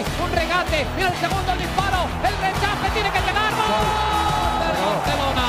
Un 0.00 0.32
regate. 0.32 0.86
Mira 0.96 1.08
el 1.08 1.16
segundo 1.18 1.52
el 1.52 1.58
disparo. 1.58 2.08
El 2.24 2.36
rechace 2.38 2.90
tiene 2.94 3.10
que 3.10 3.20
llegar. 3.20 3.52
¡Gol! 3.52 3.86
Del 4.60 4.76
Barcelona. 4.86 5.39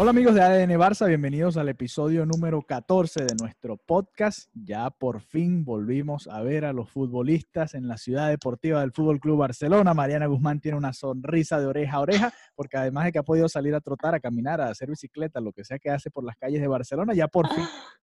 Hola 0.00 0.10
amigos 0.10 0.36
de 0.36 0.42
ADN 0.42 0.78
Barça, 0.78 1.08
bienvenidos 1.08 1.56
al 1.56 1.68
episodio 1.68 2.24
número 2.24 2.62
14 2.62 3.24
de 3.24 3.34
nuestro 3.34 3.76
podcast. 3.76 4.48
Ya 4.54 4.90
por 4.90 5.20
fin 5.20 5.64
volvimos 5.64 6.28
a 6.28 6.40
ver 6.40 6.66
a 6.66 6.72
los 6.72 6.88
futbolistas 6.88 7.74
en 7.74 7.88
la 7.88 7.98
ciudad 7.98 8.28
deportiva 8.28 8.80
del 8.80 8.92
Fútbol 8.92 9.18
Club 9.18 9.38
Barcelona. 9.38 9.94
Mariana 9.94 10.26
Guzmán 10.26 10.60
tiene 10.60 10.78
una 10.78 10.92
sonrisa 10.92 11.58
de 11.58 11.66
oreja 11.66 11.96
a 11.96 12.00
oreja, 12.00 12.32
porque 12.54 12.76
además 12.76 13.06
de 13.06 13.12
que 13.12 13.18
ha 13.18 13.24
podido 13.24 13.48
salir 13.48 13.74
a 13.74 13.80
trotar, 13.80 14.14
a 14.14 14.20
caminar, 14.20 14.60
a 14.60 14.68
hacer 14.68 14.88
bicicleta, 14.88 15.40
lo 15.40 15.52
que 15.52 15.64
sea 15.64 15.80
que 15.80 15.90
hace 15.90 16.12
por 16.12 16.22
las 16.22 16.36
calles 16.36 16.60
de 16.60 16.68
Barcelona, 16.68 17.12
ya 17.12 17.26
por 17.26 17.48
fin 17.52 17.64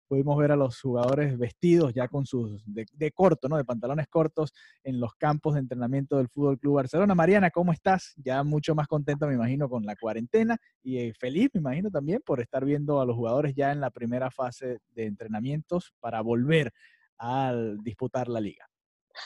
pudimos 0.08 0.38
ver 0.38 0.52
a 0.52 0.56
los 0.56 0.80
jugadores 0.80 1.38
vestidos 1.38 1.94
ya 1.94 2.08
con 2.08 2.26
sus 2.26 2.64
de, 2.66 2.86
de, 2.92 3.12
corto, 3.12 3.48
¿no? 3.50 3.58
De 3.58 3.66
pantalones 3.66 4.08
cortos 4.08 4.54
en 4.84 5.00
los 5.00 5.16
campos 5.16 5.56
de 5.56 5.62
entrenamiento 5.62 6.18
del 6.18 6.30
Fútbol 6.30 6.60
Club 6.60 6.76
Barcelona. 6.76 7.16
Mariana, 7.16 7.52
¿cómo 7.52 7.72
estás? 7.72 8.14
Ya 8.18 8.44
mucho 8.44 8.76
más 8.76 8.88
contenta, 8.88 9.28
me 9.28 9.36
imagino, 9.36 9.70
con 9.70 9.86
la 9.86 9.96
cuarentena 9.96 10.58
y 10.84 10.98
eh, 10.98 11.14
feliz, 11.18 11.50
me 11.54 11.60
imagino, 11.60 11.90
también 11.90 12.22
por 12.26 12.42
estar 12.42 12.66
viendo 12.66 13.02
a 13.02 13.06
los 13.06 13.16
jugadores 13.16 13.56
ya 13.56 13.72
en 13.72 13.82
la 13.82 13.90
primera 13.90 14.32
fase 14.32 14.80
de 14.94 15.06
entrenamientos 15.06 15.94
para 16.00 16.22
volver 16.22 16.72
a 17.18 17.54
disputar 17.84 18.28
la 18.28 18.40
liga. 18.40 18.68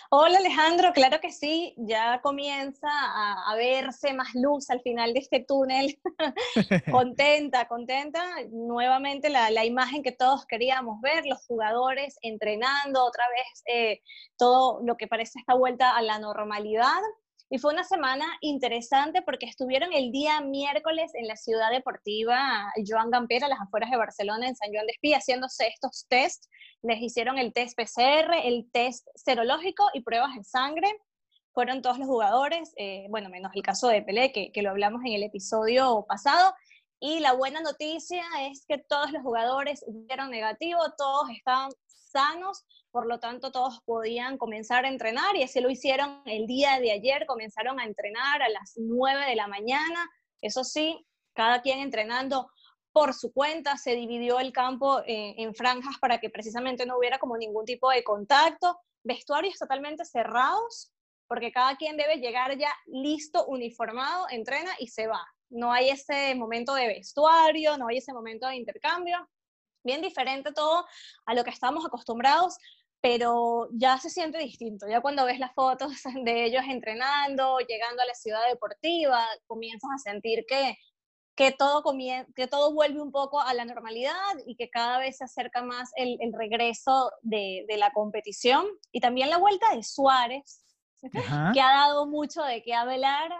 Hola 0.09 0.38
Alejandro, 0.38 0.92
claro 0.94 1.20
que 1.20 1.32
sí, 1.32 1.73
ya 1.78 2.22
comienza 2.22 2.88
a, 2.90 3.56
verse 3.56 4.14
más 4.14 4.30
luz 4.36 4.70
al 4.70 4.82
final 4.82 5.14
de 5.14 5.20
este 5.20 5.40
túnel. 5.40 6.00
contenta, 6.92 7.68
contenta. 7.68 8.23
Nuevamente 8.52 9.30
la, 9.30 9.50
la, 9.50 9.66
imagen 9.66 10.04
que 10.04 10.12
todos 10.12 10.45
queríamos 10.45 11.02
ver, 11.02 11.26
los 11.26 11.45
jugadores 11.45 12.17
entrenando 12.22 13.04
otra 13.04 13.23
vez 13.30 13.64
eh, 13.66 14.02
todo 14.38 14.80
lo 14.84 14.98
que 14.98 15.08
parece 15.08 15.40
esta 15.40 15.54
vuelta 15.54 15.95
a 15.95 16.02
la 16.02 16.20
normalidad. 16.20 17.02
Y 17.52 17.58
fue 17.58 17.73
una 17.73 17.83
semana 17.83 18.25
interesante 18.42 19.23
porque 19.23 19.47
estuvieron 19.47 19.92
el 19.92 20.11
día 20.11 20.39
miércoles 20.42 21.11
en 21.16 21.28
la 21.28 21.36
ciudad 21.36 21.72
deportiva 21.72 22.72
Joan 22.88 23.09
Gamper, 23.09 23.44
a 23.44 23.47
las 23.47 23.59
afueras 23.59 23.89
de 23.89 23.97
Barcelona, 23.97 24.47
en 24.47 24.55
San 24.55 24.72
Joan 24.72 24.86
de 24.86 24.92
Espí, 24.92 25.14
haciéndose 25.14 25.67
estos 25.67 26.05
test. 26.08 26.45
Les 26.83 27.02
hicieron 27.02 27.39
el 27.39 27.52
test 27.52 27.75
PCR, 27.75 28.36
el 28.44 28.70
test 28.72 29.08
serológico 29.16 29.89
y 29.94 30.02
pruebas 30.02 30.36
de 30.36 30.44
sangre. 30.44 30.88
Fueron 31.52 31.81
todos 31.81 31.97
los 31.97 32.08
jugadores, 32.08 32.72
eh, 32.77 33.08
bueno, 33.09 33.30
menos 33.30 33.52
el 33.55 33.64
caso 33.64 33.88
de 33.88 34.03
Pelé, 34.03 34.31
que, 34.31 34.52
que 34.52 34.61
lo 34.61 34.70
hablamos 34.70 35.02
en 35.03 35.14
el 35.14 35.23
episodio 35.23 36.05
pasado. 36.08 36.53
Y 37.00 37.20
la 37.20 37.33
buena 37.33 37.61
noticia 37.61 38.23
es 38.42 38.64
que 38.67 38.77
todos 38.77 39.11
los 39.11 39.23
jugadores 39.23 39.83
dieron 39.88 40.30
negativo, 40.30 40.81
todos 41.00 41.31
estaban 41.31 41.72
sanos, 41.88 42.64
por 42.92 43.08
lo 43.08 43.20
tanto 43.20 43.52
todos 43.52 43.82
podían 43.86 44.38
comenzar 44.38 44.86
a 44.86 44.89
entrenar 44.89 45.36
y 45.36 45.44
así 45.44 45.60
lo 45.60 45.70
hicieron 45.70 46.22
el 46.26 46.48
día 46.48 46.80
de 46.80 46.92
ayer, 46.92 47.26
comenzaron 47.26 47.80
a 47.80 47.86
entrenar 47.86 48.42
a 48.42 48.50
las 48.50 48.73
9 48.77 49.26
de 49.26 49.36
la 49.36 49.48
mañana, 49.48 50.10
eso 50.42 50.64
sí, 50.64 51.05
cada 51.33 51.61
quien 51.61 51.80
entrenando 51.80 52.50
por 52.92 53.14
su 53.14 53.32
cuenta, 53.32 53.77
se 53.77 53.95
dividió 53.95 54.39
el 54.39 54.52
campo 54.52 55.02
en, 55.05 55.39
en 55.39 55.54
franjas 55.54 55.98
para 56.00 56.20
que 56.20 56.30
precisamente 56.30 56.86
no 56.86 56.98
hubiera 56.98 57.20
como 57.20 57.38
ningún 57.38 57.66
tipo 57.66 57.89
de 57.92 58.04
contacto, 58.04 58.80
vestuarios 59.04 59.58
totalmente 59.58 60.06
cerrados, 60.06 60.92
porque 61.27 61.52
cada 61.52 61.77
quien 61.77 61.95
debe 61.95 62.17
llegar 62.17 62.58
ya 62.58 62.73
listo, 62.88 63.45
uniformado, 63.45 64.26
entrena 64.32 64.71
y 64.80 64.88
se 64.88 65.08
va. 65.08 65.23
No 65.50 65.71
hay 65.71 65.89
ese 65.89 66.33
momento 66.36 66.73
de 66.73 66.88
vestuario, 66.88 67.77
no 67.77 67.88
hay 67.88 67.98
ese 67.98 68.14
momento 68.14 68.48
de 68.48 68.56
intercambio. 68.56 69.30
Bien 69.83 70.02
diferente 70.02 70.52
todo 70.52 70.86
a 71.26 71.33
lo 71.33 71.44
que 71.44 71.52
estamos 71.52 71.86
acostumbrados, 71.86 72.58
pero 73.02 73.70
ya 73.71 73.98
se 73.98 74.10
siente 74.10 74.39
distinto. 74.39 74.87
Ya 74.87 75.02
cuando 75.02 75.26
ves 75.26 75.39
las 75.39 75.54
fotos 75.54 75.92
de 76.26 76.45
ellos 76.45 76.64
entrenando, 76.67 77.60
llegando 77.60 78.02
a 78.02 78.05
la 78.05 78.14
ciudad 78.14 78.42
deportiva, 78.49 79.26
comienzas 79.48 79.89
a 79.93 79.98
sentir 79.98 80.45
que, 80.48 80.77
que, 81.36 81.52
todo, 81.52 81.83
que 82.36 82.48
todo 82.48 82.73
vuelve 82.73 83.02
un 83.02 83.11
poco 83.11 83.39
a 83.39 83.54
la 83.54 83.65
normalidad 83.65 84.14
y 84.45 84.55
que 84.55 84.70
cada 84.70 84.99
vez 84.99 85.17
se 85.17 85.23
acerca 85.23 85.64
más 85.64 85.92
el, 85.95 86.17
el 86.20 86.33
regreso 86.33 87.11
de, 87.21 87.65
de, 87.67 87.77
la 87.77 87.92
competición. 87.92 88.65
Y 88.92 88.99
también 88.99 89.30
la 89.30 89.38
vuelta 89.38 89.73
de 89.73 89.83
Suárez, 89.83 90.65
Ajá. 91.14 91.52
que 91.54 91.61
ha 91.61 91.71
dado 91.71 92.05
mucho 92.08 92.43
de 92.43 92.61
qué 92.64 92.73
hablar. 92.73 93.32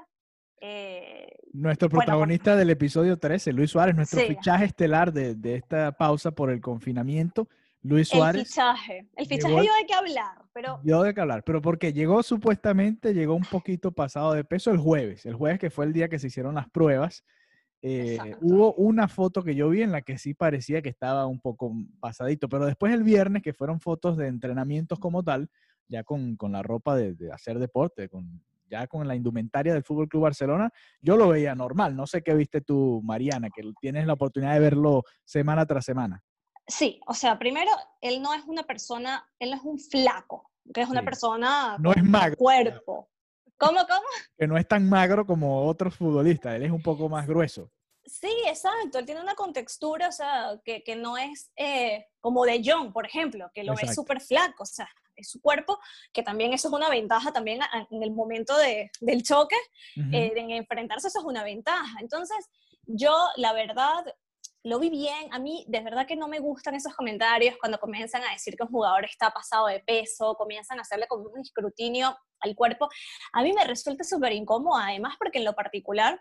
Eh, 0.62 1.38
nuestro 1.54 1.90
protagonista 1.90 2.52
bueno, 2.52 2.60
del 2.60 2.70
episodio 2.70 3.18
13, 3.18 3.54
Luis 3.54 3.72
Suárez, 3.72 3.96
nuestro 3.96 4.20
sí. 4.20 4.28
fichaje 4.28 4.66
estelar 4.66 5.12
de, 5.12 5.36
de 5.36 5.56
esta 5.56 5.92
pausa 5.94 6.32
por 6.32 6.50
el 6.50 6.62
confinamiento. 6.62 7.48
Luis 7.82 8.10
Suárez. 8.10 8.42
El 8.42 8.48
fichaje. 8.48 9.08
El 9.16 9.26
fichaje 9.26 9.48
llegó, 9.48 9.62
dio 9.62 9.74
de 9.74 9.86
qué 9.88 9.94
hablar, 9.94 10.46
pero. 10.54 10.80
Dio 10.84 11.02
de 11.02 11.14
qué 11.14 11.22
hablar, 11.22 11.44
pero 11.44 11.62
porque 11.62 11.94
llegó 11.94 12.22
supuestamente, 12.24 13.14
llegó 13.14 13.36
un 13.36 13.44
poquito 13.44 13.92
pasado 13.92 14.34
de 14.34 14.44
peso 14.44 14.72
el 14.72 14.78
jueves. 14.78 15.26
El 15.26 15.36
jueves 15.36 15.60
que 15.60 15.70
fue 15.70 15.86
el 15.86 15.94
día 15.94 16.10
que 16.10 16.20
se 16.20 16.28
hicieron 16.28 16.56
las 16.56 16.70
pruebas. 16.70 17.24
Eh, 17.82 18.18
hubo 18.42 18.74
una 18.74 19.08
foto 19.08 19.42
que 19.42 19.56
yo 19.56 19.70
vi 19.70 19.82
en 19.82 19.94
la 19.94 20.02
que 20.02 20.18
sí 20.18 20.34
parecía 20.34 20.82
que 20.82 20.90
estaba 20.90 21.26
un 21.26 21.40
poco 21.40 21.74
pasadito, 22.02 22.50
pero 22.50 22.66
después 22.66 22.94
el 22.94 23.04
viernes, 23.04 23.42
que 23.42 23.54
fueron 23.54 23.80
fotos 23.80 24.18
de 24.18 24.28
entrenamientos 24.28 25.00
como 25.00 25.24
tal, 25.24 25.50
ya 25.88 26.04
con, 26.04 26.36
con 26.36 26.52
la 26.52 26.62
ropa 26.62 26.98
de, 26.98 27.14
de, 27.14 27.32
hacer 27.32 27.58
deporte, 27.58 28.10
con, 28.10 28.44
ya 28.70 28.86
con 28.88 29.08
la 29.08 29.16
indumentaria 29.16 29.74
del 29.74 29.84
Fútbol 29.84 30.10
Club 30.10 30.24
Barcelona, 30.24 30.72
yo 31.02 31.16
lo 31.16 31.30
veía 31.30 31.56
normal. 31.56 31.96
No 31.96 32.06
sé 32.06 32.22
qué 32.22 32.34
viste 32.36 32.60
tú, 32.60 33.02
Mariana, 33.04 33.50
que 33.50 33.64
tienes 33.80 34.06
la 34.06 34.14
oportunidad 34.14 34.54
de 34.54 34.60
verlo 34.60 35.04
semana 35.24 35.66
tras 35.66 35.86
semana. 35.86 36.22
Sí, 36.70 37.02
o 37.08 37.14
sea, 37.16 37.40
primero, 37.40 37.72
él 38.00 38.22
no 38.22 38.34
es 38.34 38.44
una 38.46 38.64
persona, 38.64 39.28
él 39.40 39.50
no 39.50 39.58
es 39.58 39.64
un 39.64 39.80
flaco, 39.80 40.52
que 40.72 40.82
es 40.82 40.90
una 40.90 41.00
sí. 41.00 41.06
persona 41.06 41.78
no 41.80 41.92
es 41.92 42.04
magro. 42.04 42.38
cuerpo. 42.38 43.10
¿Cómo, 43.58 43.80
cómo? 43.80 44.08
Que 44.38 44.48
no 44.48 44.58
es 44.58 44.68
tan 44.68 44.88
magro 44.88 45.26
como 45.26 45.68
otros 45.68 45.96
futbolistas, 45.96 46.56
él 46.56 46.64
es 46.64 46.72
un 46.72 46.82
poco 46.82 47.10
más 47.10 47.28
grueso. 47.28 47.72
Sí, 48.06 48.32
exacto, 48.48 49.00
él 49.00 49.06
tiene 49.06 49.22
una 49.22 49.36
contextura, 49.36 50.08
o 50.08 50.12
sea, 50.12 50.60
que, 50.64 50.84
que 50.84 50.96
no 50.96 51.18
es 51.18 51.52
eh, 51.58 52.06
como 52.22 52.46
de 52.46 52.62
John, 52.64 52.94
por 52.94 53.06
ejemplo, 53.06 53.50
que 53.54 53.64
lo 53.64 53.74
exacto. 53.74 53.88
ves 53.88 53.96
súper 53.96 54.22
flaco, 54.22 54.64
o 54.64 54.66
sea, 54.66 54.88
es 55.16 55.30
su 55.30 55.42
cuerpo, 55.42 55.80
que 56.14 56.24
también 56.24 56.54
eso 56.54 56.70
es 56.70 56.74
una 56.74 56.90
ventaja 56.90 57.32
también 57.32 57.60
en 57.92 58.04
el 58.04 58.12
momento 58.12 58.56
de, 58.58 58.92
del 59.02 59.24
choque, 59.24 59.58
uh 59.98 60.02
-huh. 60.02 60.16
eh, 60.16 60.34
en 60.36 60.52
enfrentarse 60.52 61.08
eso 61.08 61.20
es 61.20 61.26
una 61.26 61.44
ventaja. 61.44 62.00
Entonces, 62.00 62.50
yo, 62.86 63.14
la 63.36 63.54
verdad, 63.54 64.06
lo 64.64 64.80
vi 64.80 64.90
bien. 64.90 65.32
A 65.32 65.40
mí, 65.40 65.66
de 65.68 65.82
verdad 65.82 66.06
que 66.06 66.16
no 66.16 66.28
me 66.28 66.40
gustan 66.40 66.76
esos 66.76 66.94
comentarios 66.96 67.56
cuando 67.60 67.80
comienzan 67.80 68.24
a 68.24 68.32
decir 68.32 68.56
que 68.56 68.64
un 68.64 68.70
jugador 68.70 69.06
está 69.06 69.32
pasado 69.32 69.68
de 69.68 69.80
peso, 69.80 70.36
comienzan 70.36 70.80
a 70.80 70.82
hacerle 70.82 71.08
como 71.08 71.30
un 71.30 71.40
escrutinio 71.40 72.18
al 72.42 72.56
cuerpo. 72.56 72.90
A 73.34 73.44
mí 73.44 73.54
me 73.54 73.64
resulta 73.64 74.04
súper 74.04 74.34
incómodo, 74.34 74.78
además, 74.78 75.16
porque 75.18 75.40
en 75.40 75.46
lo 75.46 75.54
particular, 75.54 76.20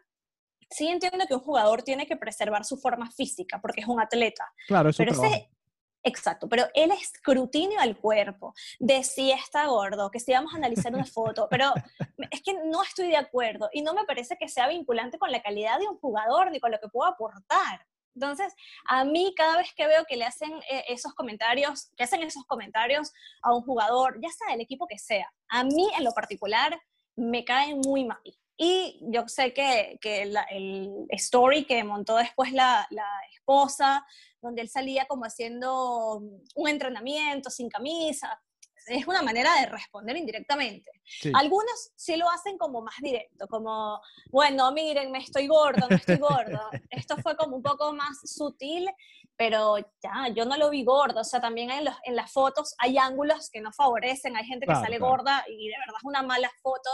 sí 0.71 0.89
entiendo 0.89 1.27
que 1.27 1.35
un 1.35 1.41
jugador 1.41 1.83
tiene 1.83 2.07
que 2.07 2.17
preservar 2.17 2.65
su 2.65 2.77
forma 2.77 3.11
física, 3.11 3.61
porque 3.61 3.81
es 3.81 3.87
un 3.87 4.01
atleta. 4.01 4.45
Claro, 4.67 4.91
eso 4.91 4.99
pero 4.99 5.13
ese, 5.13 5.51
Exacto, 6.05 6.49
pero 6.49 6.65
el 6.75 6.93
escrutinio 6.93 7.81
al 7.81 7.97
cuerpo 7.99 8.55
de 8.79 9.03
si 9.03 9.33
está 9.33 9.67
gordo, 9.67 10.11
que 10.11 10.21
si 10.21 10.33
vamos 10.33 10.55
a 10.55 10.57
analizar 10.57 10.95
una 10.95 11.05
foto, 11.05 11.49
pero 11.51 11.73
es 12.31 12.43
que 12.43 12.55
no 12.55 12.83
estoy 12.83 13.09
de 13.09 13.17
acuerdo 13.17 13.69
y 13.73 13.83
no 13.83 13.95
me 13.95 14.05
parece 14.05 14.37
que 14.39 14.49
sea 14.49 14.69
vinculante 14.69 15.19
con 15.19 15.33
la 15.33 15.43
calidad 15.43 15.79
de 15.79 15.89
un 15.89 15.99
jugador 15.99 16.51
ni 16.53 16.61
con 16.61 16.71
lo 16.71 16.79
que 16.79 16.89
puedo 16.89 17.11
aportar. 17.11 17.85
Entonces, 18.19 18.53
a 18.89 19.05
mí 19.05 19.33
cada 19.37 19.59
vez 19.59 19.73
que 19.77 19.87
veo 19.87 20.05
que 20.05 20.17
le 20.17 20.25
hacen 20.25 20.53
eh, 20.69 20.85
esos 20.89 21.15
comentarios, 21.15 21.93
que 21.97 22.03
hacen 22.03 22.21
esos 22.23 22.45
comentarios 22.47 23.13
a 23.43 23.55
un 23.55 23.63
jugador, 23.63 24.19
ya 24.21 24.29
sea 24.31 24.53
del 24.53 24.61
equipo 24.61 24.89
que 24.89 24.99
sea, 24.99 25.33
a 25.49 25.63
mí 25.63 25.89
en 25.97 26.03
lo 26.05 26.11
particular 26.13 26.81
me 27.15 27.45
caen 27.45 27.81
muy 27.87 28.05
mal. 28.05 28.23
Y 28.57 28.99
yo 29.13 29.29
sé 29.29 29.55
que, 29.55 29.99
que 30.01 30.23
el 30.23 31.07
story 31.11 31.65
que 31.65 31.85
montó 31.85 32.17
después 32.17 32.53
la, 32.53 32.89
la 32.91 33.09
esposa, 33.33 34.05
donde 34.43 34.63
él 34.63 34.69
salía 34.69 35.07
como 35.07 35.25
haciendo 35.25 36.21
un 36.57 36.69
entrenamiento 36.69 37.51
sin 37.51 37.69
camisa, 37.69 38.41
es 38.89 39.07
una 39.07 39.23
manera 39.23 39.51
de 39.61 39.67
responder 39.67 40.17
indirectamente. 40.17 40.91
Algunos 41.35 41.91
sí 41.97 42.17
lo 42.17 42.29
hacen 42.31 42.59
como 42.59 42.83
más 42.83 42.97
directo, 43.01 43.47
como, 43.49 44.01
bueno, 44.31 44.73
miren, 44.73 45.11
me 45.11 45.19
estoy 45.19 45.47
gordo, 45.47 45.87
no 45.89 45.97
estoy 45.97 46.17
gordo. 46.17 46.61
Esto 46.91 47.17
fue 47.19 47.37
como 47.37 47.57
un 47.57 47.63
poco 47.63 47.93
más 47.93 48.19
sutil, 48.25 48.89
pero 49.37 49.79
ya, 50.03 50.29
yo 50.35 50.45
no 50.45 50.57
lo 50.57 50.71
vi 50.71 50.85
gordo. 50.85 51.21
O 51.21 51.25
sea, 51.25 51.41
también 51.41 51.71
en, 51.71 51.85
los, 51.85 51.95
en 52.05 52.17
las 52.17 52.33
fotos 52.33 52.75
hay 52.79 52.99
ángulos 52.99 53.51
que 53.51 53.61
no 53.61 53.73
favorecen, 53.73 54.37
hay 54.37 54.45
gente 54.45 54.67
que 54.67 54.75
sale 54.75 54.99
gorda 54.99 55.45
y 55.49 55.69
de 55.69 55.79
verdad 55.79 55.97
es 55.99 56.05
una 56.05 56.23
mala 56.23 56.51
foto. 56.63 56.91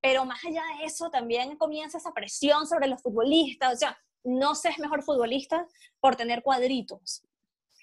Pero 0.00 0.24
más 0.24 0.44
allá 0.44 0.62
de 0.78 0.86
eso, 0.86 1.10
también 1.10 1.56
comienza 1.56 1.98
esa 1.98 2.12
presión 2.12 2.66
sobre 2.66 2.88
los 2.88 3.00
futbolistas. 3.00 3.74
O 3.74 3.76
sea, 3.76 3.98
no 4.24 4.54
seas 4.54 4.78
mejor 4.78 5.02
futbolista 5.02 5.66
por 6.00 6.16
tener 6.16 6.42
cuadritos 6.42 7.22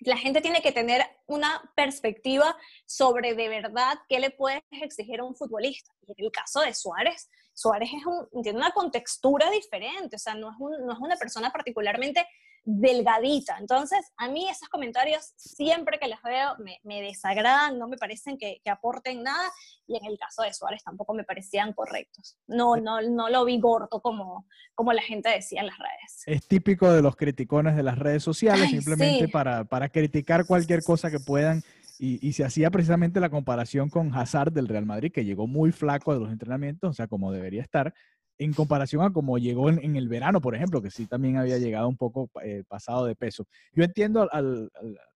la 0.02 0.18
gente 0.18 0.42
tiene 0.42 0.62
que 0.62 0.72
tener 0.72 1.06
una 1.28 1.72
perspectiva 1.76 2.56
sobre 2.86 3.36
de 3.36 3.50
verdad 3.50 3.98
qué 4.08 4.20
le 4.20 4.32
puedes 4.32 4.62
exigir 4.72 5.20
a 5.20 5.24
un 5.24 5.36
futbolista. 5.36 5.92
Y 6.08 6.12
en 6.12 6.26
el 6.26 6.32
caso 6.32 6.62
de 6.62 6.74
Suárez, 6.74 7.30
Suárez 7.54 7.90
es 7.94 8.06
un, 8.06 8.44
tiene 8.44 8.58
una 8.58 8.72
contextura 8.72 9.50
diferente, 9.52 10.16
o 10.16 10.20
sea, 10.20 10.36
no 10.36 10.52
es, 10.52 10.58
no 10.60 10.94
es 10.94 11.00
una 11.00 11.18
persona 11.18 11.52
particularmente 11.52 12.26
delgadita. 12.66 13.58
Entonces, 13.60 14.00
a 14.18 14.30
mí 14.30 14.48
esos 14.50 14.70
comentarios, 14.70 15.34
siempre 15.36 16.00
que 16.00 16.08
los 16.08 16.22
veo, 16.24 16.56
me, 16.84 17.02
desagradan, 17.02 17.78
no 17.78 17.88
me 17.88 17.98
parecen 17.98 18.38
que, 18.38 18.62
aporten 18.70 19.24
nada, 19.24 19.50
y 19.88 19.98
en 19.98 20.06
el 20.06 20.18
caso 20.18 20.44
de 20.44 20.54
Suárez 20.54 20.84
tampoco 20.84 21.14
me 21.14 21.24
parecían 21.24 21.74
correctos. 21.74 22.38
No, 22.48 22.76
no, 22.76 23.02
no 23.02 23.30
lo 23.30 23.46
vi 23.46 23.60
gordo 23.60 24.02
como, 24.02 24.46
como 24.76 24.94
la 24.94 25.02
gente 25.02 25.30
decía 25.30 25.62
en 25.62 25.68
las 25.68 25.78
redes. 25.78 26.24
Es 26.26 26.48
típico 26.48 26.92
de 26.92 27.02
los 27.02 27.16
criticones 27.16 27.76
de 27.76 27.84
las 27.84 27.98
redes 27.98 28.24
sociales, 28.24 28.70
simplemente 28.70 29.28
para, 29.28 29.64
para 29.64 29.90
criticar 29.90 30.46
cualquier 30.46 30.84
cosa 30.84 31.10
que 31.10 31.20
puedan. 31.20 31.64
Y, 32.02 32.26
y, 32.26 32.32
se 32.32 32.46
hacía 32.46 32.72
precisamente 32.72 33.20
la 33.20 33.30
comparación 33.30 33.90
con 33.90 34.16
Hazard 34.16 34.54
del 34.54 34.70
Real 34.70 34.86
Madrid, 34.86 35.12
que 35.12 35.26
llegó 35.26 35.48
muy 35.48 35.74
flaco 35.74 36.14
de 36.14 36.22
los 36.22 36.32
entrenamientos, 36.32 36.92
o 36.92 36.94
sea, 36.94 37.08
como 37.08 37.34
debería 37.34 37.62
estar, 37.62 37.94
en 38.40 38.54
comparación 38.54 39.04
a 39.04 39.12
como 39.12 39.38
llegó 39.38 39.70
en, 39.70 39.96
el 39.96 40.08
verano, 40.08 40.40
por 40.40 40.56
ejemplo, 40.56 40.82
que 40.82 40.90
sí 40.90 41.06
también 41.06 41.38
había 41.38 41.58
llegado 41.58 41.90
un 41.90 41.98
poco 41.98 42.32
eh, 42.42 42.64
pasado 42.68 43.06
de 43.06 43.16
peso. 43.16 43.46
Yo 43.74 43.84
entiendo 43.84 44.30
al, 44.32 44.72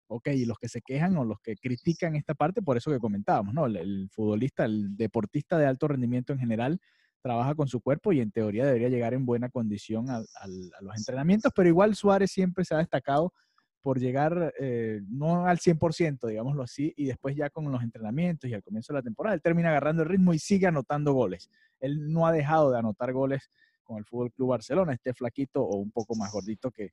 ok, 0.08 0.28
los 0.44 0.58
que 0.58 0.68
se 0.68 0.82
quejan 0.82 1.16
o 1.16 1.24
los 1.24 1.38
que 1.40 1.56
critican 1.56 2.16
esta 2.16 2.34
parte, 2.34 2.62
por 2.62 2.76
eso 2.76 2.90
que 2.90 2.98
comentábamos, 2.98 3.54
¿no? 3.54 3.66
El, 3.66 4.10
futbolista, 4.10 4.64
el 4.64 4.96
deportista 4.96 5.56
de 5.56 5.66
alto 5.66 5.86
rendimiento 5.86 6.32
en 6.32 6.40
general, 6.40 6.80
trabaja 7.22 7.54
con 7.54 7.68
su 7.68 7.80
cuerpo 7.80 8.12
y 8.12 8.20
en 8.20 8.32
teoría 8.32 8.66
debería 8.66 8.88
llegar 8.88 9.14
en 9.14 9.24
buena 9.24 9.48
condición 9.48 10.10
a, 10.10 10.16
a 10.16 10.80
los 10.80 10.96
entrenamientos, 10.96 11.52
pero 11.54 11.68
igual 11.68 11.94
Suárez 11.94 12.32
siempre 12.32 12.64
se 12.64 12.74
ha 12.74 12.78
destacado 12.78 13.32
por 13.82 13.98
llegar 13.98 14.54
eh, 14.58 15.00
no 15.08 15.46
al 15.46 15.58
100%, 15.58 16.28
digámoslo 16.28 16.62
así, 16.62 16.94
y 16.96 17.06
después 17.06 17.36
ya 17.36 17.50
con 17.50 17.70
los 17.70 17.82
entrenamientos 17.82 18.48
y 18.48 18.54
al 18.54 18.62
comienzo 18.62 18.92
de 18.92 19.00
la 19.00 19.02
temporada, 19.02 19.34
él 19.34 19.42
termina 19.42 19.70
agarrando 19.70 20.02
el 20.02 20.08
ritmo 20.08 20.32
y 20.32 20.38
sigue 20.38 20.66
anotando 20.66 21.12
goles. 21.12 21.50
Él 21.80 22.12
no 22.12 22.26
ha 22.26 22.32
dejado 22.32 22.70
de 22.70 22.78
anotar 22.78 23.12
goles 23.12 23.50
con 23.82 23.98
el 23.98 24.04
Fútbol 24.04 24.32
Club 24.32 24.50
Barcelona, 24.50 24.94
este 24.94 25.12
flaquito 25.12 25.62
o 25.62 25.76
un 25.76 25.90
poco 25.90 26.14
más 26.14 26.32
gordito 26.32 26.70
que, 26.70 26.90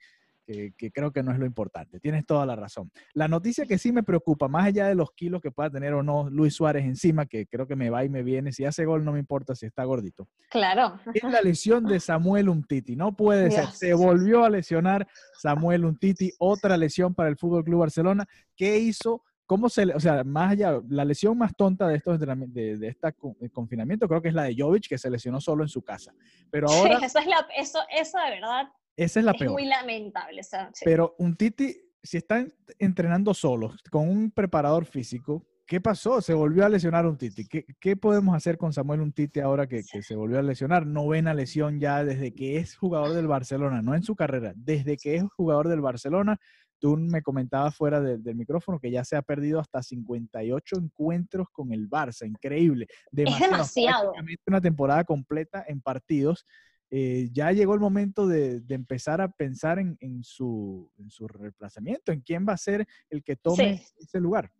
que, 0.77 0.91
creo 0.91 1.11
que 1.11 1.23
no 1.23 1.31
es 1.31 1.39
lo 1.39 1.45
importante. 1.45 1.99
Tienes 1.99 2.25
toda 2.25 2.45
la 2.45 2.55
razón. 2.55 2.91
La 3.13 3.27
noticia 3.27 3.65
que 3.65 3.77
sí 3.77 3.91
me 3.91 4.03
preocupa, 4.03 4.47
más 4.47 4.65
allá 4.65 4.87
de 4.87 4.95
los 4.95 5.11
kilos 5.11 5.41
que 5.41 5.51
pueda 5.51 5.69
tener 5.69 5.93
o 5.93 6.03
no 6.03 6.29
Luis 6.29 6.55
Suárez 6.55 6.85
encima, 6.85 7.25
que 7.25 7.45
creo 7.45 7.67
que 7.67 7.75
me 7.75 7.89
va 7.89 8.03
y 8.03 8.09
me 8.09 8.23
viene, 8.23 8.51
si 8.51 8.65
hace 8.65 8.85
gol 8.85 9.05
no 9.05 9.11
me 9.11 9.19
importa 9.19 9.55
si 9.55 9.65
está 9.65 9.83
gordito. 9.83 10.27
Claro. 10.49 10.99
Es 11.13 11.23
la 11.23 11.41
lesión 11.41 11.85
de 11.85 11.99
Samuel 11.99 12.49
Umtiti. 12.49 12.95
No 12.95 13.15
puede 13.15 13.51
ser. 13.51 13.67
Se 13.67 13.93
volvió 13.93 14.43
a 14.43 14.49
lesionar 14.49 15.07
Samuel 15.33 15.85
Umtiti, 15.85 16.31
otra 16.39 16.77
lesión 16.77 17.13
para 17.13 17.29
el 17.29 17.37
Fútbol 17.37 17.63
Club 17.63 17.81
Barcelona. 17.81 18.27
¿Qué 18.55 18.79
hizo? 18.79 19.23
¿Cómo 19.45 19.67
se, 19.67 19.83
o 19.85 19.99
sea, 19.99 20.23
más 20.23 20.51
allá, 20.51 20.79
la 20.89 21.05
lesión 21.05 21.35
más 21.37 21.55
tonta 21.55 21.87
de 21.87 21.95
estos 21.95 22.19
de, 22.19 22.77
de 22.77 22.87
este 22.87 23.13
confinamiento 23.51 24.07
creo 24.07 24.21
que 24.21 24.27
es 24.27 24.35
la 24.35 24.43
de 24.43 24.55
Jovic, 24.55 24.87
que 24.87 24.97
se 24.99 25.09
lesionó 25.09 25.41
solo 25.41 25.63
en 25.63 25.69
su 25.69 25.81
casa. 25.81 26.13
Pero 26.51 26.69
ahora... 26.69 26.99
Sí, 26.99 27.05
eso, 27.05 27.19
es 27.19 27.25
la, 27.25 27.47
eso, 27.57 27.79
eso 27.91 28.17
de 28.19 28.29
verdad 28.29 28.67
esa 29.03 29.19
es 29.19 29.25
la 29.25 29.33
peor. 29.33 29.53
muy 29.53 29.65
lamentable. 29.65 30.41
Pero 30.83 31.15
un 31.19 31.35
Titi, 31.37 31.73
si 32.03 32.17
está 32.17 32.45
entrenando 32.77 33.33
solo, 33.33 33.73
con 33.89 34.09
un 34.09 34.29
preparador 34.31 34.85
físico, 34.85 35.45
¿qué 35.65 35.79
pasó? 35.79 36.19
Se 36.21 36.33
volvió 36.33 36.65
a 36.65 36.69
lesionar 36.69 37.05
un 37.05 37.17
Titi. 37.17 37.47
¿Qué, 37.47 37.95
podemos 37.95 38.35
hacer 38.35 38.57
con 38.57 38.73
Samuel 38.73 38.99
un 38.99 39.13
Titi 39.13 39.39
ahora 39.39 39.67
que, 39.67 39.83
se 39.83 40.15
volvió 40.15 40.39
a 40.39 40.41
lesionar? 40.41 40.85
Novena 40.85 41.33
lesión 41.33 41.79
ya 41.79 42.03
desde 42.03 42.33
que 42.33 42.57
es 42.57 42.75
jugador 42.75 43.13
del 43.13 43.27
Barcelona, 43.27 43.81
no 43.81 43.95
en 43.95 44.03
su 44.03 44.15
carrera, 44.15 44.51
desde 44.57 44.97
que 44.97 45.15
es 45.15 45.23
jugador 45.35 45.69
del 45.69 45.79
Barcelona. 45.79 46.37
Tú 46.79 46.97
me 46.97 47.21
comentabas 47.21 47.75
fuera 47.75 48.01
del 48.01 48.35
micrófono 48.35 48.79
que 48.79 48.91
ya 48.91 49.05
se 49.05 49.15
ha 49.15 49.21
perdido 49.21 49.59
hasta 49.59 49.81
58 49.81 50.77
encuentros 50.77 51.47
con 51.51 51.71
el 51.71 51.89
Barça. 51.89 52.27
Increíble. 52.27 52.87
es 53.15 53.39
demasiado. 53.39 54.13
Una 54.47 54.59
temporada 54.59 55.03
completa 55.05 55.63
en 55.67 55.81
partidos. 55.81 56.45
Eh, 56.91 57.29
ya 57.31 57.51
llegó 57.51 57.73
el 57.73 57.79
momento 57.79 58.27
de, 58.27 58.63
empezar 58.69 59.21
a 59.21 59.29
pensar 59.29 59.79
en, 59.79 60.23
su, 60.23 60.91
reemplazamiento, 61.27 62.11
en 62.11 62.21
quién 62.21 62.45
va 62.47 62.53
a 62.53 62.57
ser 62.57 62.87
el 63.09 63.23
que 63.23 63.35
tome 63.35 63.83
ese 63.97 64.19
lugar. 64.19 64.51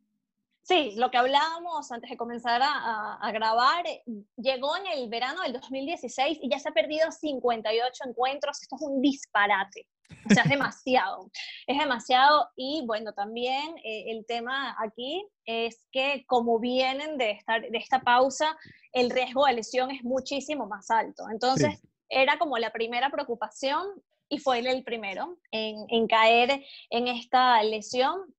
Sí, 0.62 0.94
lo 0.98 1.10
que 1.10 1.18
hablábamos 1.18 1.92
antes 1.92 2.12
de 2.12 2.18
comenzar 2.18 2.62
a, 2.64 3.32
grabar, 3.32 3.88
eh, 3.88 4.04
llegó 4.38 4.78
en 4.78 4.86
el 4.86 5.10
verano 5.10 5.42
del 5.42 5.54
2016 5.54 6.38
y 6.44 6.50
ya 6.50 6.60
se 6.60 6.70
ha 6.70 6.74
perdido 6.74 7.12
58 7.12 8.04
encuentros. 8.08 8.62
Esto 8.62 8.76
es 8.76 8.82
un 8.84 9.02
disparate. 9.02 9.88
O 10.30 10.34
sea, 10.34 10.44
es 10.44 10.50
demasiado. 10.50 11.32
es 11.66 11.80
demasiado. 11.80 12.50
Y 12.56 12.84
bueno, 12.86 13.14
también 13.14 13.78
eh, 13.84 14.12
el 14.12 14.28
tema 14.28 14.76
aquí 14.80 15.28
es 15.46 15.88
que 15.92 16.24
como 16.28 16.60
vienen 16.60 17.18
de, 17.18 17.32
estar, 17.32 17.62
de 17.62 17.78
esta 17.80 18.02
pausa, 18.02 18.56
el 18.92 19.10
riesgo 19.10 19.48
de 19.48 19.54
lesión 19.54 19.90
es 19.90 20.04
muchísimo 20.04 20.68
más 20.68 20.92
alto. 20.92 21.24
Entonces, 21.32 21.82
era 22.10 22.38
como 22.38 22.58
la 22.58 22.72
primera 22.72 23.10
preocupación 23.10 23.86
y 24.30 24.40
fue 24.40 24.60
él 24.60 24.68
el 24.68 24.84
primero 24.84 25.38
en, 25.52 26.08
caer 26.08 26.64
en 26.90 27.08
esta 27.08 27.62
lesión. 27.64 28.34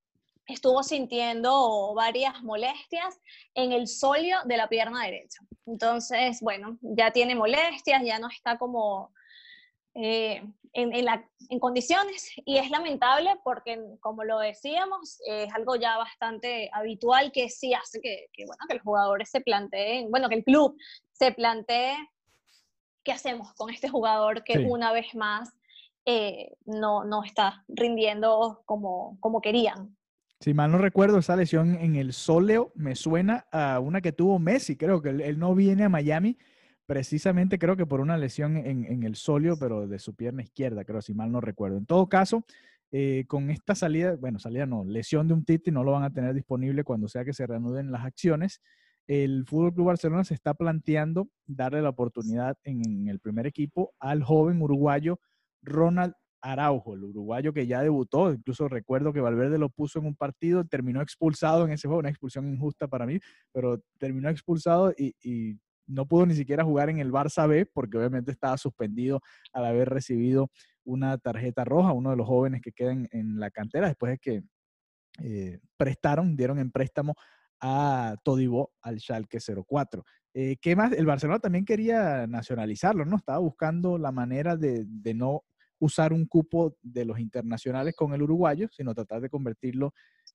Estuvo 0.46 0.82
sintiendo 0.82 1.94
varias 1.94 2.42
molestias 2.42 3.20
en 3.54 3.72
el 3.72 3.86
solio 3.86 4.38
de 4.44 4.56
la 4.56 4.68
pierna 4.68 5.04
derecha. 5.04 5.40
Entonces, 5.66 6.40
bueno, 6.40 6.78
ya 6.80 7.12
tiene 7.12 7.34
molestias, 7.34 8.02
ya 8.04 8.18
no 8.18 8.28
está 8.28 8.58
como 8.58 9.12
eh, 9.94 10.42
en, 10.72 10.92
en, 10.92 11.58
condiciones 11.60 12.32
y 12.44 12.58
es 12.58 12.70
lamentable 12.70 13.30
porque, 13.44 13.80
como 14.00 14.24
lo 14.24 14.38
decíamos, 14.38 15.20
es 15.26 15.52
algo 15.54 15.76
ya 15.76 15.98
bastante 15.98 16.70
habitual 16.72 17.30
que 17.32 17.48
sí 17.48 17.74
hace 17.74 18.00
que, 18.00 18.26
que, 18.32 18.46
bueno, 18.46 18.64
que 18.68 18.74
los 18.74 18.84
jugadores 18.84 19.30
se 19.30 19.40
planteen, 19.40 20.10
bueno, 20.10 20.28
que 20.28 20.36
el 20.36 20.44
club 20.44 20.76
se 21.12 21.32
plantee 21.32 21.96
¿qué 23.04 23.12
hacemos 23.12 23.52
con 23.54 23.70
este 23.70 23.88
jugador 23.88 24.44
que 24.44 24.58
una 24.58 24.92
vez 24.92 25.14
más 25.14 25.52
eh, 26.04 26.52
no, 26.66 27.04
no 27.04 27.24
está 27.24 27.64
rindiendo 27.68 28.62
como, 28.64 29.18
como 29.20 29.40
querían? 29.40 29.96
Si 30.40 30.54
mal 30.54 30.72
no 30.72 30.78
recuerdo, 30.78 31.18
esa 31.18 31.36
lesión 31.36 31.74
en 31.74 31.96
el 31.96 32.14
sóleo 32.14 32.72
me 32.74 32.94
suena 32.96 33.46
a 33.52 33.78
una 33.78 34.00
que 34.00 34.12
tuvo 34.12 34.38
Messi, 34.38 34.76
creo 34.76 35.02
que 35.02 35.10
él, 35.10 35.38
no 35.38 35.54
viene 35.54 35.84
a 35.84 35.88
Miami 35.90 36.38
precisamente 36.86 37.56
creo 37.56 37.76
que 37.76 37.86
por 37.86 38.00
una 38.00 38.18
lesión 38.18 38.56
en, 38.56 39.04
el 39.04 39.14
sóleo, 39.14 39.56
pero 39.56 39.86
de 39.86 40.00
su 40.00 40.16
pierna 40.16 40.42
izquierda, 40.42 40.84
creo, 40.84 41.00
si 41.00 41.14
mal 41.14 41.30
no 41.30 41.40
recuerdo. 41.40 41.76
En 41.76 41.86
todo 41.86 42.08
caso, 42.08 42.44
eh, 42.90 43.26
con 43.28 43.48
esta 43.48 43.76
salida, 43.76 44.16
bueno, 44.16 44.40
salida 44.40 44.66
no, 44.66 44.82
lesión 44.84 45.28
de 45.28 45.34
un 45.34 45.44
Titi 45.44 45.70
no 45.70 45.84
lo 45.84 45.92
van 45.92 46.02
a 46.02 46.12
tener 46.12 46.34
disponible 46.34 46.82
cuando 46.82 47.06
sea 47.06 47.24
que 47.24 47.32
se 47.32 47.46
reanuden 47.46 47.92
las 47.92 48.04
acciones 48.04 48.60
el 49.06 49.44
Fútbol 49.46 49.74
Club 49.74 49.86
Barcelona 49.86 50.24
se 50.24 50.34
está 50.34 50.54
planteando 50.54 51.28
darle 51.46 51.82
la 51.82 51.88
oportunidad 51.88 52.56
en, 52.64 53.08
el 53.08 53.18
primer 53.20 53.46
equipo 53.46 53.92
al 53.98 54.22
joven 54.22 54.62
uruguayo 54.62 55.18
Ronald 55.62 56.14
Araujo, 56.42 56.94
el 56.94 57.04
uruguayo 57.04 57.52
que 57.52 57.66
ya 57.66 57.82
debutó. 57.82 58.32
Incluso 58.32 58.68
recuerdo 58.68 59.12
que 59.12 59.20
Valverde 59.20 59.58
lo 59.58 59.68
puso 59.68 59.98
en 59.98 60.06
un 60.06 60.14
partido, 60.14 60.64
terminó 60.64 61.02
expulsado 61.02 61.66
en 61.66 61.72
ese 61.72 61.86
juego, 61.86 62.00
una 62.00 62.08
expulsión 62.08 62.48
injusta 62.48 62.88
para 62.88 63.06
mí, 63.06 63.18
pero 63.52 63.82
terminó 63.98 64.28
expulsado 64.30 64.92
y, 64.96 65.58
no 65.86 66.06
pudo 66.06 66.24
ni 66.24 66.34
siquiera 66.34 66.62
jugar 66.62 66.88
en 66.88 67.00
el 67.00 67.10
Barça 67.10 67.48
B 67.48 67.66
porque 67.66 67.98
obviamente 67.98 68.30
estaba 68.30 68.56
suspendido 68.56 69.20
al 69.52 69.64
haber 69.64 69.88
recibido 69.88 70.48
una 70.84 71.18
tarjeta 71.18 71.64
roja, 71.64 71.92
uno 71.92 72.10
de 72.10 72.16
los 72.16 72.28
jóvenes 72.28 72.60
que 72.62 72.70
quedan 72.70 73.08
en 73.10 73.40
la 73.40 73.50
cantera 73.50 73.88
después 73.88 74.12
de 74.12 74.18
que 74.18 74.42
eh, 75.18 75.58
prestaron, 75.76 76.36
dieron 76.36 76.60
en 76.60 76.70
préstamo 76.70 77.14
a 77.60 78.16
Todibo 78.24 78.72
al 78.82 79.00
Schalke 79.00 79.38
04. 79.38 80.04
Eh, 80.34 80.56
¿Qué 80.60 80.76
más? 80.76 80.92
El 80.92 81.06
Barcelona 81.06 81.40
también 81.40 81.64
quería 81.64 82.26
nacionalizarlo, 82.26 83.04
¿no? 83.04 83.16
Estaba 83.16 83.38
buscando 83.38 83.98
la 83.98 84.12
manera 84.12 84.56
de, 84.56 84.86
no 85.14 85.44
usar 85.78 86.12
un 86.12 86.26
cupo 86.26 86.76
de 86.82 87.04
los 87.04 87.18
internacionales 87.18 87.94
con 87.96 88.12
el 88.12 88.22
uruguayo, 88.22 88.68
sino 88.70 88.94
tratar 88.94 89.20
de 89.20 89.30
convertirlo, 89.30 89.92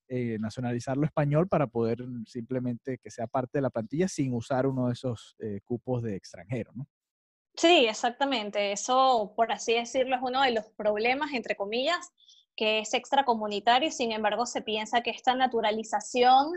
eh, 0.07 0.37
nacionalizarlo 0.39 1.05
español 1.05 1.47
para 1.47 1.67
poder 1.67 2.03
simplemente 2.25 2.97
que 2.97 3.11
sea 3.11 3.27
parte 3.27 3.59
de 3.59 3.61
la 3.61 3.69
plantilla 3.69 4.07
sin 4.07 4.33
usar 4.33 4.67
uno 4.67 4.87
de 4.87 4.93
esos 4.93 5.35
eh, 5.39 5.61
cupos 5.63 6.01
de 6.03 6.15
extranjero, 6.15 6.71
¿no? 6.73 6.87
Sí, 7.55 7.85
exactamente. 7.87 8.73
Eso, 8.73 9.33
por 9.35 9.51
así 9.51 9.75
decirlo, 9.75 10.17
es 10.17 10.21
uno 10.21 10.41
de 10.41 10.51
los 10.51 10.65
problemas, 10.71 11.31
entre 11.31 11.55
comillas, 11.55 12.11
que 12.55 12.79
es 12.79 12.93
extracomunitario, 12.93 13.91
sin 13.91 14.11
embargo 14.11 14.45
se 14.45 14.61
piensa 14.61 15.01
que 15.01 15.11
esta 15.11 15.35
naturalización 15.35 16.53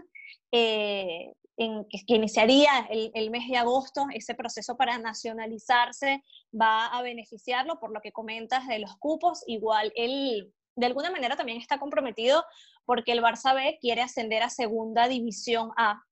eh, 0.53 1.33
en, 1.57 1.85
que, 1.89 2.15
iniciaría 2.15 2.87
el, 2.91 3.11
el, 3.15 3.31
mes 3.31 3.49
de 3.49 3.57
agosto, 3.57 4.07
ese 4.15 4.35
proceso 4.35 4.77
para 4.77 4.99
nacionalizarse 4.99 6.23
va 6.59 6.87
a 6.87 7.03
beneficiarlo 7.03 7.81
por 7.81 7.93
lo 7.93 8.01
que 8.01 8.13
comentas 8.13 8.67
de 8.69 8.79
los 8.79 8.97
cupos. 8.99 9.43
Igual 9.47 9.93
él 9.97 10.53
de 10.79 10.87
alguna 10.87 11.11
manera 11.11 11.37
también 11.37 11.59
está 11.59 11.79
comprometido 11.79 12.45
porque 12.85 13.13
el 13.13 13.21
Barça 13.21 13.55
B 13.55 13.79
quiere 13.81 14.01
ascender 14.01 14.43
a 14.43 14.51
segunda 14.51 15.09
división 15.09 15.71
A. 15.77 16.03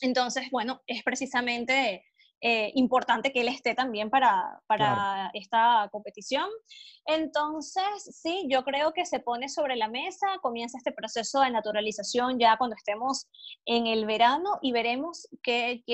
Entonces, 0.00 0.44
bueno, 0.50 0.80
es 0.86 1.02
precisamente 1.02 2.06
eh, 2.44 2.72
importante 2.74 3.32
que 3.32 3.42
él 3.42 3.48
esté 3.48 3.76
también 3.76 4.10
para, 4.10 4.60
para 4.66 5.30
esta 5.32 5.88
competición. 5.92 6.48
Entonces, 7.06 7.84
sí, 8.20 8.46
yo 8.48 8.64
creo 8.64 8.92
que 8.92 9.06
se 9.06 9.20
pone 9.20 9.48
sobre 9.48 9.76
la 9.76 9.86
mesa, 9.86 10.26
comienza 10.42 10.76
este 10.76 10.90
proceso 10.90 11.40
de 11.40 11.50
naturalización 11.50 12.40
ya 12.40 12.56
cuando 12.56 12.74
estemos 12.74 13.28
en 13.64 13.86
el 13.86 14.06
verano 14.06 14.58
y 14.60 14.72
veremos 14.72 15.28
que, 15.40 15.84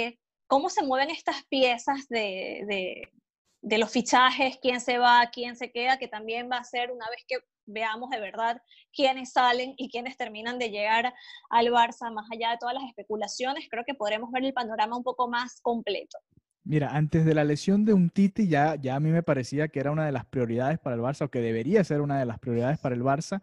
cómo 0.47 0.71
se 0.71 0.83
mueven 0.83 1.11
estas 1.11 1.45
piezas 1.50 2.09
de, 2.09 2.64
de, 2.67 3.12
de 3.61 3.78
los 3.78 3.90
fichajes, 3.90 4.59
quién 4.62 4.81
se 4.81 4.97
va, 4.97 5.28
quién 5.31 5.55
se 5.55 5.71
queda, 5.71 5.99
que 5.99 6.09
también 6.09 6.49
va 6.50 6.57
a 6.57 6.64
ser 6.64 6.90
una 6.90 7.11
vez 7.11 7.25
que 7.28 7.37
veamos 7.69 8.11
de 8.11 8.21
verdad 8.21 8.61
quiénes 8.93 9.33
salen 9.33 9.75
y 9.76 9.90
quiénes 9.90 10.17
terminan 10.17 10.59
de 10.59 10.71
llegar 10.71 11.14
al 11.50 11.67
Barça, 11.67 12.12
más 12.12 12.26
allá 12.33 12.50
de 12.50 12.59
todas 12.59 12.75
las 12.75 12.85
especulaciones, 12.85 13.69
creo 13.71 13.85
que 13.87 13.95
podremos 13.95 14.31
ver 14.33 14.45
el 14.45 14.55
panorama 14.55 14.97
un 14.97 15.05
poco 15.05 15.28
más 15.28 15.61
completo. 15.61 16.19
Mira, 16.69 16.95
antes 16.95 17.25
de 17.25 17.33
la 17.33 17.45
lesión 17.45 17.87
de 17.87 17.95
un 17.95 18.11
Titi, 18.11 18.47
ya, 18.47 18.75
ya 18.75 18.97
a 18.97 19.01
mí 19.01 19.09
me 19.09 19.23
parecía 19.23 19.69
que 19.69 19.81
era 19.81 19.91
una 19.91 20.05
de 20.05 20.13
las 20.13 20.27
prioridades 20.27 20.79
para 20.79 20.97
el 20.97 21.01
Barça, 21.01 21.25
o 21.25 21.31
que 21.31 21.41
debería 21.41 21.83
ser 21.83 22.03
una 22.03 22.19
de 22.19 22.27
las 22.27 22.39
prioridades 22.39 22.79
para 22.79 22.95
el 22.95 23.03
Barça, 23.03 23.41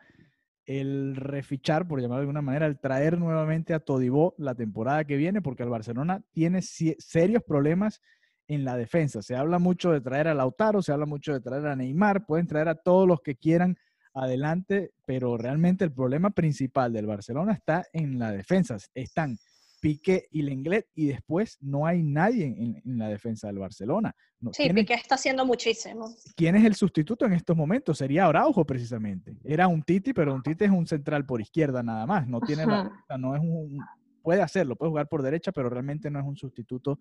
el 0.68 1.16
refichar, 1.16 1.88
por 1.88 2.00
llamarlo 2.00 2.20
de 2.20 2.26
alguna 2.26 2.44
manera, 2.44 2.68
el 2.68 2.78
traer 2.78 3.18
nuevamente 3.18 3.74
a 3.74 3.80
Todibó 3.80 4.36
la 4.38 4.54
temporada 4.54 5.06
que 5.06 5.18
viene, 5.18 5.42
porque 5.42 5.64
el 5.64 5.70
Barcelona 5.70 6.22
tiene 6.34 6.62
serios 6.62 7.42
problemas 7.42 8.00
en 8.48 8.64
la 8.64 8.78
defensa. 8.78 9.24
Se 9.24 9.36
habla 9.36 9.58
mucho 9.58 9.92
de 9.92 10.02
traer 10.02 10.28
a 10.28 10.36
Lautaro, 10.36 10.84
se 10.84 10.92
habla 10.92 11.08
mucho 11.08 11.34
de 11.34 11.42
traer 11.42 11.66
a 11.66 11.76
Neymar, 11.76 12.28
pueden 12.28 12.46
traer 12.46 12.68
a 12.68 12.76
todos 12.76 13.08
los 13.08 13.22
que 13.22 13.38
quieran 13.38 13.76
adelante, 14.14 14.92
pero 15.04 15.36
realmente 15.36 15.84
el 15.84 15.92
problema 15.92 16.30
principal 16.30 16.94
del 16.94 17.08
Barcelona 17.08 17.54
está 17.54 17.88
en 17.92 18.20
la 18.20 18.32
defensa. 18.32 18.78
Están 18.94 19.40
Piqué 19.86 20.28
y 20.32 20.42
Lenglet 20.42 20.88
y 20.96 21.06
después 21.06 21.60
no 21.62 21.86
hay 21.86 22.02
nadie 22.02 22.46
en, 22.46 22.98
la 22.98 23.08
defensa 23.08 23.46
del 23.46 23.60
Barcelona. 23.60 24.16
sí, 24.52 24.68
Piqué 24.74 24.96
está 24.96 25.14
haciendo 25.14 25.46
muchísimo. 25.46 26.10
¿Quién 26.36 26.56
es 26.56 26.66
el 26.66 26.74
sustituto 26.74 27.24
en 27.28 27.34
estos 27.34 27.56
momentos? 27.56 28.00
Sería 28.00 28.26
Araujo 28.26 28.66
precisamente. 28.66 29.38
Era 29.44 29.68
un 29.68 29.84
Titi, 29.84 30.12
pero 30.12 30.34
un 30.34 30.42
Titi 30.42 30.66
es 30.66 30.72
un 30.72 30.88
central 30.88 31.28
por 31.28 31.40
izquierda 31.40 31.84
nada 31.84 32.08
más. 32.08 32.28
No 32.28 32.42
tiene 32.42 32.66
no 32.66 33.36
es 33.36 33.42
un, 33.44 33.78
puede 34.24 34.42
hacerlo, 34.42 34.76
puede 34.76 34.90
jugar 34.90 35.08
por 35.08 35.22
derecha, 35.22 35.52
pero 35.52 35.70
realmente 35.70 36.10
no 36.10 36.18
es 36.18 36.26
un 36.26 36.36
sustituto 36.36 36.98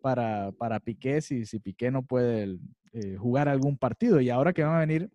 para, 0.00 0.52
para 0.52 0.80
Piqué 0.80 1.20
si, 1.20 1.44
si 1.44 1.58
Piqué 1.58 1.90
no 1.90 2.02
puede 2.02 2.58
eh, 2.94 3.16
jugar 3.16 3.50
algún 3.50 3.76
partido. 3.76 4.22
Y 4.22 4.30
ahora 4.30 4.54
que 4.54 4.64
van 4.64 4.76
a 4.76 4.80
venir 4.80 5.10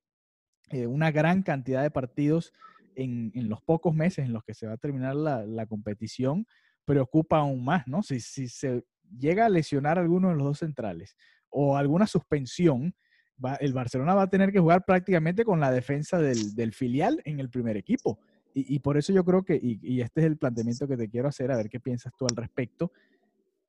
eh, 0.70 0.86
una 0.86 1.10
gran 1.10 1.42
cantidad 1.42 1.82
de 1.82 1.90
partidos 1.90 2.54
en, 2.94 3.32
en, 3.34 3.50
los 3.50 3.64
pocos 3.64 3.96
meses 3.96 4.24
en 4.24 4.34
los 4.34 4.44
que 4.44 4.54
se 4.54 4.68
va 4.68 4.74
a 4.74 4.78
terminar 4.78 5.16
la, 5.16 5.48
la 5.48 5.66
competición, 5.66 6.46
preocupa 6.88 7.40
aún 7.40 7.66
más, 7.66 7.86
¿no? 7.86 8.02
Si, 8.02 8.22
si 8.22 8.48
se 8.48 8.86
llega 9.20 9.46
a 9.46 9.50
lesionar 9.50 10.00
alguno 10.00 10.30
de 10.30 10.36
los 10.36 10.44
dos 10.44 10.60
centrales 10.60 11.18
o 11.50 11.76
alguna 11.76 12.08
suspensión, 12.08 12.96
el 13.60 13.74
Barcelona 13.74 14.16
va 14.16 14.24
a 14.24 14.30
tener 14.30 14.52
que 14.52 14.60
jugar 14.60 14.86
prácticamente 14.86 15.44
con 15.44 15.60
la 15.60 15.70
defensa 15.70 16.18
del, 16.18 16.74
filial 16.74 17.22
en 17.26 17.40
el 17.42 17.50
primer 17.50 17.76
equipo. 17.78 18.20
Y, 18.54 18.80
por 18.80 18.98
eso 18.98 19.14
yo 19.14 19.24
creo 19.24 19.44
que, 19.44 19.54
y, 19.54 19.78
y, 19.84 20.02
este 20.02 20.22
es 20.22 20.26
el 20.26 20.38
planteamiento 20.38 20.88
que 20.88 20.98
te 20.98 21.10
quiero 21.10 21.28
hacer, 21.28 21.52
a 21.52 21.58
ver 21.58 21.70
qué 21.70 21.80
piensas 21.80 22.12
tú 22.18 22.26
al 22.26 22.36
respecto, 22.36 22.92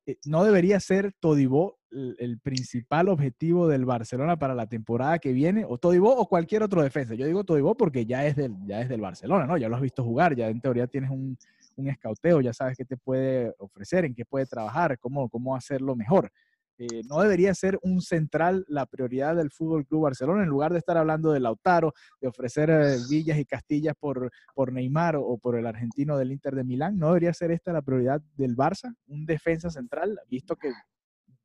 eh, 0.07 0.17
no 0.25 0.43
debería 0.43 0.79
ser 0.79 1.13
Todibó 1.19 1.77
el, 1.91 2.15
el, 2.17 2.39
principal 2.39 3.07
objetivo 3.09 3.67
del 3.67 3.85
Barcelona 3.85 4.39
para 4.39 4.55
la 4.55 4.65
temporada 4.65 5.19
que 5.19 5.31
viene, 5.31 5.63
o 5.63 5.77
Todibó 5.77 6.15
o 6.15 6.27
cualquier 6.27 6.63
otro 6.63 6.81
defensa. 6.81 7.13
Yo 7.13 7.27
digo 7.27 7.43
Todibó 7.43 7.77
porque 7.77 8.07
ya 8.07 8.25
es 8.25 8.35
del, 8.35 8.55
ya 8.65 8.81
es 8.81 8.89
del 8.89 9.01
Barcelona, 9.01 9.45
¿no? 9.45 9.57
Ya 9.57 9.69
lo 9.69 9.75
has 9.75 9.81
visto 9.83 10.03
jugar, 10.03 10.35
ya 10.35 10.49
en 10.49 10.59
teoría 10.59 10.87
tienes 10.87 11.11
un, 11.11 11.37
un 11.79 11.89
escauteo, 11.89 12.41
ya 12.41 12.53
sabes 12.53 12.77
qué 12.77 12.85
te 12.85 12.97
puede 12.97 13.53
ofrecer, 13.57 14.05
en 14.05 14.13
qué 14.13 14.25
puede 14.25 14.45
trabajar, 14.45 14.99
cómo, 14.99 15.29
cómo 15.29 15.55
hacerlo 15.55 15.95
mejor. 15.95 16.31
Eh, 16.77 17.01
no 17.09 17.19
debería 17.19 17.53
ser 17.53 17.77
un 17.81 18.01
central 18.01 18.63
la 18.69 18.85
prioridad 18.85 19.35
del 19.35 19.51
Fútbol 19.51 19.85
Club 19.85 20.03
Barcelona, 20.03 20.43
en 20.43 20.49
lugar 20.49 20.71
de 20.71 20.79
estar 20.79 20.95
hablando 20.95 21.33
de 21.33 21.41
Lautaro, 21.41 21.93
de 22.21 22.29
ofrecer 22.29 22.69
eh, 22.69 22.95
villas 23.09 23.37
y 23.37 23.43
castillas 23.43 23.95
por, 23.99 24.31
por 24.55 24.71
Neymar 24.71 25.17
o, 25.17 25.23
o, 25.23 25.37
por 25.37 25.57
el 25.57 25.67
argentino 25.67 26.17
del 26.17 26.31
Inter 26.31 26.55
de 26.55 26.63
Milán. 26.63 26.97
No 26.97 27.07
debería 27.07 27.33
ser 27.33 27.51
esta 27.51 27.73
la 27.73 27.81
prioridad 27.81 28.21
del 28.37 28.55
Barça, 28.55 28.95
un 29.07 29.25
defensa 29.25 29.69
central, 29.69 30.19
visto 30.29 30.55
que 30.55 30.71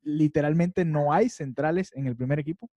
literalmente 0.03 0.85
no 0.85 1.11
hay 1.11 1.27
centrales 1.29 1.91
en 1.93 2.07
el 2.07 2.15
primer 2.15 2.39
equipo. 2.39 2.69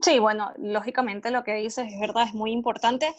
Sí, 0.00 0.18
bueno, 0.18 0.52
lógicamente 0.56 1.30
lo 1.30 1.44
que 1.44 1.54
dices 1.54 1.86
es 1.92 2.00
verdad, 2.00 2.26
es 2.26 2.34
muy 2.34 2.52
importante 2.52 3.14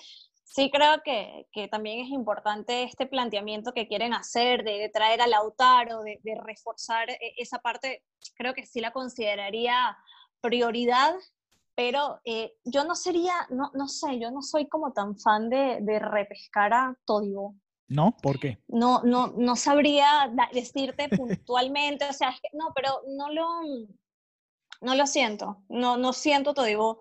sí 0.51 0.69
creo 0.69 1.01
que, 1.03 1.47
que, 1.51 1.67
también 1.69 2.05
es 2.05 2.09
importante 2.11 2.83
este 2.83 3.05
planteamiento 3.05 3.71
que 3.71 3.87
quieren 3.87 4.13
hacer 4.13 4.63
de, 4.63 4.79
de 4.79 4.89
traer 4.89 5.21
a 5.21 5.27
Lautaro, 5.27 6.03
de, 6.03 6.19
de, 6.23 6.35
reforzar 6.45 7.09
e, 7.09 7.17
esa 7.37 7.59
parte, 7.59 8.03
creo 8.35 8.53
que 8.53 8.65
sí 8.65 8.81
la 8.81 8.91
consideraría 8.91 9.97
prioridad, 10.41 11.15
pero 11.73 12.19
eh, 12.25 12.53
yo 12.65 12.83
no 12.83 12.95
sería, 12.95 13.33
no, 13.49 13.71
no 13.73 13.87
sé, 13.87 14.19
yo 14.19 14.29
no 14.29 14.41
soy 14.41 14.67
como 14.67 14.91
tan 14.91 15.17
fan 15.17 15.49
de, 15.49 15.79
de 15.81 15.99
repescar 15.99 16.73
a 16.73 16.97
Todibo. 17.05 17.55
¿No? 17.87 18.15
¿Por 18.21 18.39
qué? 18.39 18.61
No, 18.67 19.01
no, 19.03 19.33
no 19.37 19.55
sabría 19.55 20.31
decirte 20.53 21.09
puntualmente, 21.09 22.05
o 22.09 22.13
sea, 22.13 22.29
es 22.29 22.41
que, 22.41 22.49
no, 22.53 22.73
pero 22.75 23.01
no 23.07 23.31
lo, 23.31 23.47
no 24.81 24.95
lo 24.95 25.07
siento, 25.07 25.63
no, 25.69 25.95
no 25.95 26.11
siento 26.11 26.53
Todibo 26.53 26.99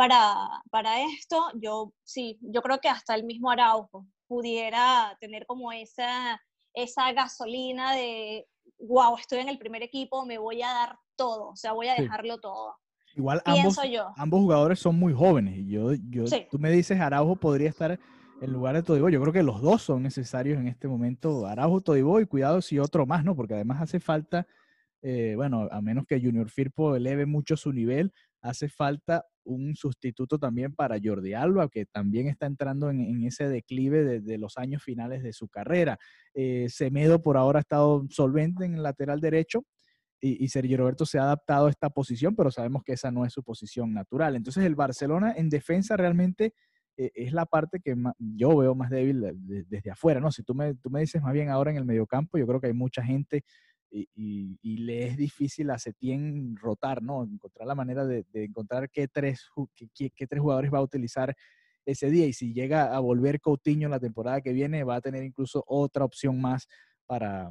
para, 0.00 0.48
para 0.70 1.02
esto, 1.02 1.44
yo 1.60 1.92
sí, 2.04 2.38
yo 2.40 2.62
creo 2.62 2.78
que 2.80 2.88
hasta 2.88 3.14
el 3.14 3.24
mismo 3.24 3.50
Araujo 3.50 4.06
pudiera 4.26 5.14
tener 5.20 5.44
como 5.44 5.72
esa, 5.72 6.40
esa 6.72 7.12
gasolina 7.12 7.94
de, 7.94 8.46
wow, 8.78 9.18
estoy 9.18 9.40
en 9.40 9.50
el 9.50 9.58
primer 9.58 9.82
equipo, 9.82 10.24
me 10.24 10.38
voy 10.38 10.62
a 10.62 10.68
dar 10.68 10.98
todo, 11.16 11.48
o 11.48 11.56
sea, 11.56 11.72
voy 11.72 11.88
a 11.88 11.96
dejarlo 11.96 12.36
sí. 12.36 12.40
todo. 12.40 12.76
Igual 13.14 13.42
ambos, 13.44 13.76
yo. 13.90 14.06
ambos 14.16 14.40
jugadores 14.40 14.78
son 14.78 14.98
muy 14.98 15.12
jóvenes. 15.12 15.66
Yo, 15.66 15.92
yo, 16.08 16.26
sí. 16.26 16.46
Tú 16.50 16.58
me 16.58 16.70
dices, 16.70 16.98
Araujo 16.98 17.36
podría 17.36 17.68
estar 17.68 18.00
en 18.40 18.52
lugar 18.52 18.76
de 18.76 18.82
Todibó. 18.82 19.10
Yo 19.10 19.20
creo 19.20 19.34
que 19.34 19.42
los 19.42 19.60
dos 19.60 19.82
son 19.82 20.02
necesarios 20.02 20.58
en 20.58 20.68
este 20.68 20.88
momento. 20.88 21.44
Araujo, 21.44 21.82
Todibó 21.82 22.20
y 22.20 22.26
cuidado 22.26 22.62
si 22.62 22.78
otro 22.78 23.04
más, 23.04 23.22
¿no? 23.22 23.36
Porque 23.36 23.52
además 23.52 23.82
hace 23.82 24.00
falta, 24.00 24.46
eh, 25.02 25.34
bueno, 25.36 25.68
a 25.70 25.82
menos 25.82 26.06
que 26.06 26.20
Junior 26.20 26.48
Firpo 26.48 26.96
eleve 26.96 27.26
mucho 27.26 27.56
su 27.58 27.70
nivel, 27.72 28.14
hace 28.42 28.68
falta 28.68 29.24
un 29.44 29.74
sustituto 29.74 30.38
también 30.38 30.74
para 30.74 30.98
Jordi 31.02 31.34
Alba, 31.34 31.68
que 31.68 31.86
también 31.86 32.28
está 32.28 32.46
entrando 32.46 32.90
en, 32.90 33.24
ese 33.24 33.48
declive 33.48 34.04
de, 34.04 34.20
de, 34.20 34.38
los 34.38 34.56
años 34.58 34.82
finales 34.82 35.22
de 35.22 35.32
su 35.32 35.48
carrera. 35.48 35.98
Eh, 36.34 36.66
Semedo 36.68 37.22
por 37.22 37.36
ahora 37.36 37.58
ha 37.58 37.62
estado 37.62 38.06
solvente 38.10 38.64
en 38.64 38.74
el 38.74 38.82
lateral 38.82 39.20
derecho 39.20 39.64
y, 40.20 40.48
Sergio 40.48 40.76
Roberto 40.76 41.06
se 41.06 41.18
ha 41.18 41.22
adaptado 41.22 41.66
a 41.66 41.70
esta 41.70 41.88
posición, 41.88 42.36
pero 42.36 42.50
sabemos 42.50 42.82
que 42.84 42.92
esa 42.92 43.10
no 43.10 43.24
es 43.24 43.32
su 43.32 43.42
posición 43.42 43.94
natural. 43.94 44.36
Entonces 44.36 44.64
el 44.64 44.74
Barcelona 44.74 45.32
en 45.34 45.48
defensa 45.48 45.96
realmente 45.96 46.52
eh, 46.96 47.10
es 47.14 47.32
la 47.32 47.46
parte 47.46 47.80
que 47.80 47.96
yo 48.18 48.56
veo 48.58 48.74
más 48.74 48.90
débil 48.90 49.20
de, 49.20 49.32
de, 49.34 49.64
desde 49.64 49.90
afuera, 49.90 50.20
¿no? 50.20 50.30
Si 50.30 50.42
tú 50.42 50.54
me, 50.54 50.74
tú 50.74 50.90
me 50.90 51.00
dices 51.00 51.22
más 51.22 51.32
bien 51.32 51.48
ahora 51.48 51.70
en 51.70 51.78
el 51.78 51.86
mediocampo, 51.86 52.36
yo 52.36 52.46
creo 52.46 52.60
que 52.60 52.66
hay 52.66 52.74
mucha 52.74 53.02
gente 53.02 53.44
y, 53.90 54.76
le 54.78 55.06
es 55.06 55.16
difícil 55.16 55.70
a 55.70 55.78
Setién 55.78 56.56
rotar, 56.56 57.02
¿no? 57.02 57.24
Encontrar 57.24 57.66
la 57.66 57.74
manera 57.74 58.06
de, 58.06 58.24
encontrar 58.32 58.88
qué 58.90 59.08
tres, 59.08 59.46
qué, 59.94 60.26
tres 60.26 60.40
jugadores 60.40 60.72
va 60.72 60.78
a 60.78 60.82
utilizar 60.82 61.34
ese 61.84 62.10
día. 62.10 62.26
Y 62.26 62.32
si 62.32 62.52
llega 62.52 62.94
a 62.94 63.00
volver 63.00 63.40
Coutinho 63.40 63.88
la 63.88 64.00
temporada 64.00 64.40
que 64.40 64.52
viene, 64.52 64.84
va 64.84 64.96
a 64.96 65.00
tener 65.00 65.24
incluso 65.24 65.64
otra 65.66 66.04
opción 66.04 66.40
más 66.40 66.66
para, 67.06 67.50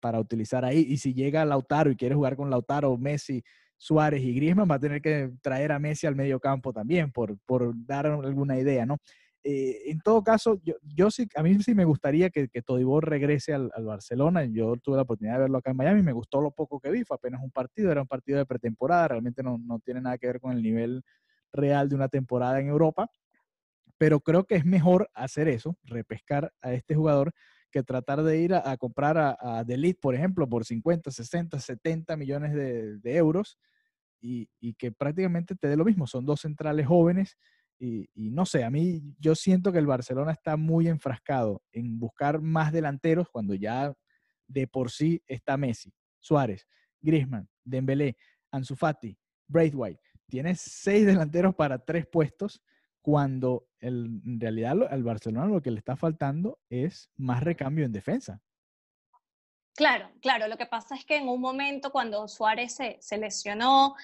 para 0.00 0.20
utilizar 0.20 0.64
ahí. 0.64 0.86
Y 0.88 0.98
si 0.98 1.14
llega 1.14 1.44
Lautaro 1.44 1.90
y 1.90 1.96
quiere 1.96 2.14
jugar 2.14 2.36
con 2.36 2.50
Lautaro, 2.50 2.96
Messi, 2.96 3.42
Suárez 3.76 4.22
y 4.22 4.34
Griezmann, 4.34 4.68
va 4.70 4.74
a 4.76 4.80
tener 4.80 5.00
que 5.00 5.30
traer 5.40 5.72
a 5.72 5.78
Messi 5.78 6.06
al 6.06 6.16
medio 6.16 6.40
campo 6.40 6.72
también, 6.72 7.12
por, 7.12 7.38
por 7.46 7.72
dar 7.86 8.06
alguna 8.06 8.58
idea, 8.58 8.84
¿no? 8.84 8.98
Eh, 9.44 9.90
en 9.90 10.00
todo 10.00 10.22
caso, 10.22 10.60
yo, 10.64 10.74
yo, 10.82 11.10
sí, 11.10 11.28
a 11.36 11.42
mí 11.42 11.62
sí 11.62 11.74
me 11.74 11.84
gustaría 11.84 12.28
que, 12.30 12.48
que 12.48 12.60
Todibor 12.60 13.08
regrese 13.08 13.54
al, 13.54 13.70
al, 13.74 13.84
Barcelona. 13.84 14.44
Yo 14.44 14.76
tuve 14.76 14.96
la 14.96 15.02
oportunidad 15.02 15.36
de 15.36 15.42
verlo 15.42 15.58
acá 15.58 15.70
en 15.70 15.76
Miami, 15.76 16.02
me 16.02 16.12
gustó 16.12 16.40
lo 16.40 16.50
poco 16.50 16.80
que 16.80 16.90
vi, 16.90 17.04
fue 17.04 17.16
apenas 17.16 17.42
un 17.42 17.50
partido, 17.50 17.92
era 17.92 18.02
un 18.02 18.08
partido 18.08 18.38
de 18.38 18.46
pretemporada, 18.46 19.08
realmente 19.08 19.42
no, 19.42 19.58
no 19.58 19.78
tiene 19.78 20.00
nada 20.00 20.18
que 20.18 20.26
ver 20.26 20.40
con 20.40 20.52
el 20.52 20.62
nivel 20.62 21.02
real 21.52 21.88
de 21.88 21.94
una 21.94 22.08
temporada 22.08 22.60
en 22.60 22.68
Europa, 22.68 23.10
pero 23.96 24.20
creo 24.20 24.44
que 24.44 24.56
es 24.56 24.64
mejor 24.64 25.08
hacer 25.14 25.48
eso, 25.48 25.76
repescar 25.84 26.52
a 26.60 26.72
este 26.72 26.94
jugador, 26.94 27.32
que 27.70 27.82
tratar 27.82 28.22
de 28.22 28.38
ir 28.38 28.54
a, 28.54 28.70
a 28.70 28.76
comprar 28.76 29.18
a, 29.18 29.36
a 29.40 29.64
Delit, 29.64 30.00
por 30.00 30.14
ejemplo, 30.14 30.48
por 30.48 30.64
50, 30.64 31.10
60, 31.10 31.60
70 31.60 32.16
millones 32.16 32.54
de, 32.54 32.98
de 32.98 33.16
euros 33.16 33.58
y, 34.20 34.48
y 34.58 34.74
que 34.74 34.90
prácticamente 34.90 35.54
te 35.54 35.68
dé 35.68 35.76
lo 35.76 35.84
mismo. 35.84 36.06
Son 36.06 36.24
dos 36.24 36.40
centrales 36.40 36.86
jóvenes 36.86 37.36
y, 37.78 38.08
no 38.14 38.44
sé, 38.44 38.64
a 38.64 38.70
mí 38.70 39.02
yo 39.18 39.34
siento 39.34 39.72
que 39.72 39.78
el 39.78 39.86
Barcelona 39.86 40.32
está 40.32 40.56
muy 40.56 40.88
enfrascado 40.88 41.62
en 41.72 41.98
buscar 41.98 42.40
más 42.40 42.72
delanteros 42.72 43.28
cuando 43.30 43.54
ya 43.54 43.94
de 44.46 44.66
por 44.66 44.90
sí 44.90 45.22
está 45.26 45.56
Messi, 45.56 45.92
Suárez, 46.20 46.66
Griezmann, 47.00 47.48
Dembélé, 47.64 48.16
Ansu 48.50 48.74
Fati, 48.74 49.16
Braithwaite. 49.46 50.02
Tienes 50.28 50.60
seis 50.60 51.06
delanteros 51.06 51.54
para 51.54 51.78
tres 51.78 52.06
puestos 52.06 52.62
cuando 53.00 53.68
en 53.80 54.40
realidad 54.40 54.76
al 54.90 55.02
Barcelona 55.02 55.46
lo 55.46 55.62
que 55.62 55.70
le 55.70 55.78
está 55.78 55.96
faltando 55.96 56.58
es 56.68 57.10
más 57.16 57.42
recambio 57.42 57.84
en 57.84 57.92
defensa. 57.92 58.42
Claro, 59.74 60.10
claro. 60.20 60.48
Lo 60.48 60.56
que 60.56 60.66
pasa 60.66 60.96
es 60.96 61.04
que 61.04 61.16
en 61.16 61.28
un 61.28 61.40
momento 61.40 61.92
cuando 61.92 62.26
Suárez 62.26 62.76
se, 63.00 63.18
lesionó 63.18 63.94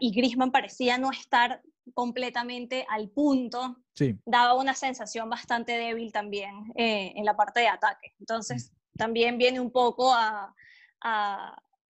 y 0.00 0.12
Griezmann 0.12 0.50
parecía 0.50 0.98
no 0.98 1.12
estar 1.12 1.62
completamente 1.92 2.86
al 2.88 3.10
punto, 3.10 3.76
daba 4.24 4.54
una 4.54 4.74
sensación 4.74 5.28
bastante 5.28 5.72
débil 5.72 6.12
también 6.12 6.72
eh, 6.76 7.12
en 7.14 7.24
la 7.24 7.36
parte 7.36 7.60
de 7.60 7.68
ataque. 7.68 8.14
Entonces, 8.18 8.72
mm. 8.72 8.98
también 8.98 9.38
viene 9.38 9.60
un 9.60 9.70
poco 9.70 10.12
a, 10.12 10.54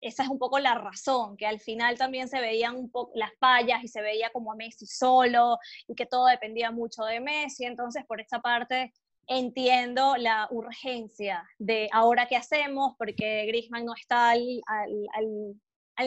esa 0.02 0.24
es 0.24 0.30
un 0.30 0.40
poco 0.40 0.60
la 0.60 0.76
razón, 0.76 1.38
que 1.38 1.46
al 1.46 1.60
final 1.60 1.98
también 1.98 2.28
se 2.28 2.42
veían 2.42 2.76
un 2.76 2.90
poco 2.90 3.12
las 3.16 3.32
fallas 3.40 3.84
y 3.84 3.88
se 3.88 4.02
veía 4.02 4.32
como 4.32 4.52
a 4.52 4.56
Messi 4.56 4.86
solo 4.86 5.60
y 5.88 5.96
que 5.96 6.06
todo 6.06 6.26
dependía 6.26 6.72
mucho 6.72 7.04
de 7.04 7.20
Messi. 7.20 7.66
Entonces, 7.66 8.04
por 8.06 8.20
esta 8.20 8.42
parte, 8.42 8.92
entiendo 9.28 10.16
la 10.18 10.48
urgencia 10.52 11.48
de 11.58 11.90
ahora 11.92 12.28
qué 12.28 12.36
hacemos, 12.36 12.96
porque 12.98 13.46
Griezmann 13.46 13.86
no 13.86 13.94
está 13.94 14.32
al, 14.32 14.62
al, 14.68 15.56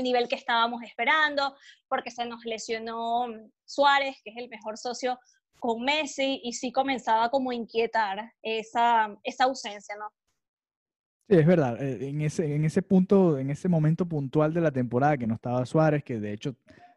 nivel 0.03 0.29
que 0.29 0.37
estábamos 0.37 0.83
esperando, 0.83 1.57
porque 1.89 2.11
se 2.11 2.25
nos 2.27 2.45
lesionó 2.45 3.27
Suárez, 3.65 4.17
que 4.25 4.31
es 4.31 4.37
el 4.37 4.49
mejor 4.49 4.77
socio 4.79 5.19
con 5.59 5.83
Messi, 5.83 6.41
y 6.45 6.53
sí 6.53 6.73
comenzaba 6.73 7.31
como 7.31 7.51
a 7.51 7.55
inquietar 7.55 8.33
esa, 8.43 9.17
esa 9.23 9.45
ausencia, 9.45 9.97
¿no? 9.97 10.11
Sí, 11.29 11.37
es 11.37 11.47
verdad. 11.47 11.83
Eh, 11.83 12.09
en 12.09 12.21
ese, 12.21 12.55
en 12.55 12.65
ese 12.65 12.83
punto, 12.83 13.39
en 13.39 13.51
ese 13.51 13.69
momento 13.69 14.07
puntual 14.07 14.55
de 14.55 14.61
la 14.61 14.71
temporada 14.71 15.17
que 15.17 15.27
no 15.27 15.35
estaba 15.35 15.67
Suárez, 15.67 16.05
que 16.05 16.21
de 16.21 16.33
hecho 16.33 16.55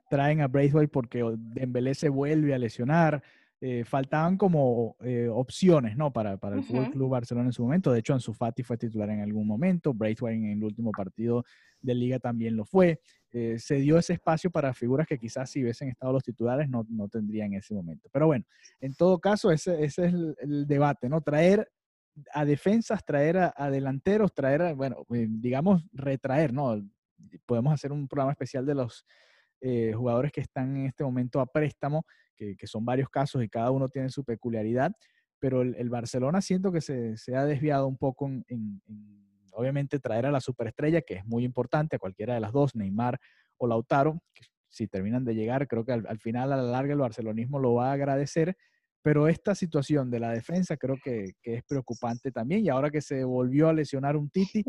traen 0.10 0.42
a 0.42 0.48
Braithwaite 0.48 0.92
porque 0.92 1.24
Dembélé 1.38 1.96
se 1.96 2.10
vuelve 2.10 2.54
a 2.54 2.60
lesionar, 2.60 3.24
eh, 3.62 3.84
faltaban 3.84 4.38
como 4.38 4.96
eh, 5.02 5.28
opciones, 5.30 5.98
¿no? 5.98 6.14
Para, 6.14 6.38
para 6.38 6.56
el 6.56 6.64
Fútbol 6.64 6.92
Club 6.92 7.10
Barcelona 7.10 7.48
en 7.48 7.54
su 7.54 7.64
momento. 7.64 7.92
De 7.92 8.00
hecho, 8.00 8.14
Ansu 8.14 8.34
Fati 8.34 8.64
fue 8.64 8.78
titular 8.78 9.10
en 9.10 9.20
algún 9.20 9.46
momento. 9.46 9.94
Braithwaite 9.94 10.38
en 10.38 10.58
el 10.58 10.64
último 10.64 10.92
partido 10.92 11.44
de 11.82 11.94
Liga 11.94 12.20
también 12.20 12.56
lo 12.56 12.64
fue. 12.64 13.02
Eh, 13.32 13.60
se 13.60 13.76
dio 13.76 13.98
ese 13.98 14.14
espacio 14.14 14.50
para 14.50 14.74
figuras 14.74 15.06
que 15.08 15.18
quizás 15.18 15.52
si 15.52 15.62
hubiesen 15.62 15.90
estado 15.90 16.14
los 16.14 16.24
titulares 16.24 16.70
no, 16.70 16.86
no 16.90 17.10
tendrían 17.10 17.52
en 17.52 17.60
ese 17.60 17.74
momento. 17.74 18.08
Pero 18.14 18.28
bueno, 18.28 18.46
en 18.80 18.96
todo 18.96 19.20
caso, 19.20 19.52
ese, 19.52 19.84
ese 19.84 20.06
es 20.06 20.14
el, 20.14 20.66
debate, 20.66 21.10
¿no? 21.10 21.20
Traer 21.20 21.70
a 22.34 22.46
defensas, 22.46 23.04
traer 23.04 23.52
a, 23.54 23.70
delanteros, 23.70 24.34
traer, 24.34 24.74
bueno, 24.74 25.06
digamos, 25.10 25.86
retraer, 25.92 26.54
¿no? 26.54 26.82
Podemos 27.46 27.74
hacer 27.74 27.92
un 27.92 28.08
programa 28.08 28.32
especial 28.32 28.66
de 28.66 28.76
los 28.76 29.06
jugadores 29.94 30.32
que 30.32 30.42
están 30.42 30.78
en 30.78 30.86
este 30.86 31.04
momento 31.04 31.40
a 31.40 31.46
préstamo 31.46 32.06
que, 32.58 32.68
son 32.68 32.86
varios 32.86 33.10
casos 33.10 33.44
y 33.44 33.50
cada 33.50 33.72
uno 33.72 33.90
tiene 33.90 34.10
su 34.10 34.24
peculiaridad, 34.24 34.92
pero 35.40 35.62
el, 35.62 35.90
Barcelona 35.90 36.42
siento 36.42 36.72
que 36.72 36.82
se, 36.82 37.36
ha 37.36 37.46
desviado 37.46 37.88
un 37.88 37.98
poco 37.98 38.28
en, 38.28 38.82
obviamente, 39.54 40.00
traer 40.00 40.26
a 40.26 40.32
la 40.32 40.42
superestrella, 40.42 41.02
que 41.02 41.16
es 41.16 41.26
muy 41.26 41.44
importante, 41.44 41.96
a 41.96 42.00
cualquiera 42.00 42.34
de 42.34 42.40
las 42.40 42.52
dos, 42.52 42.76
Neymar 42.76 43.20
o 43.58 43.68
Lautaro, 43.68 44.22
que 44.34 44.44
si 44.70 44.88
terminan 44.88 45.26
de 45.26 45.36
llegar, 45.36 45.68
creo 45.68 45.84
que 45.84 45.94
al, 45.94 46.20
final, 46.20 46.54
a 46.54 46.58
la 46.58 46.64
larga, 46.64 46.94
el 46.94 47.00
barcelonismo 47.00 47.60
lo 47.60 47.74
va 47.74 47.90
a 47.90 47.94
agradecer, 47.94 48.56
pero 49.02 49.28
esta 49.28 49.56
situación 49.56 50.12
de 50.12 50.20
la 50.20 50.32
defensa 50.32 50.78
creo 50.78 50.98
que, 51.04 51.34
es 51.42 51.64
preocupante 51.64 52.32
también, 52.32 52.66
y 52.66 52.70
ahora 52.70 52.90
que 52.90 53.02
se 53.02 53.24
volvió 53.24 53.70
a 53.70 53.74
lesionar 53.74 54.16
un 54.16 54.30
Titi, 54.30 54.64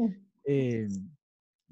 eh, 0.44 0.88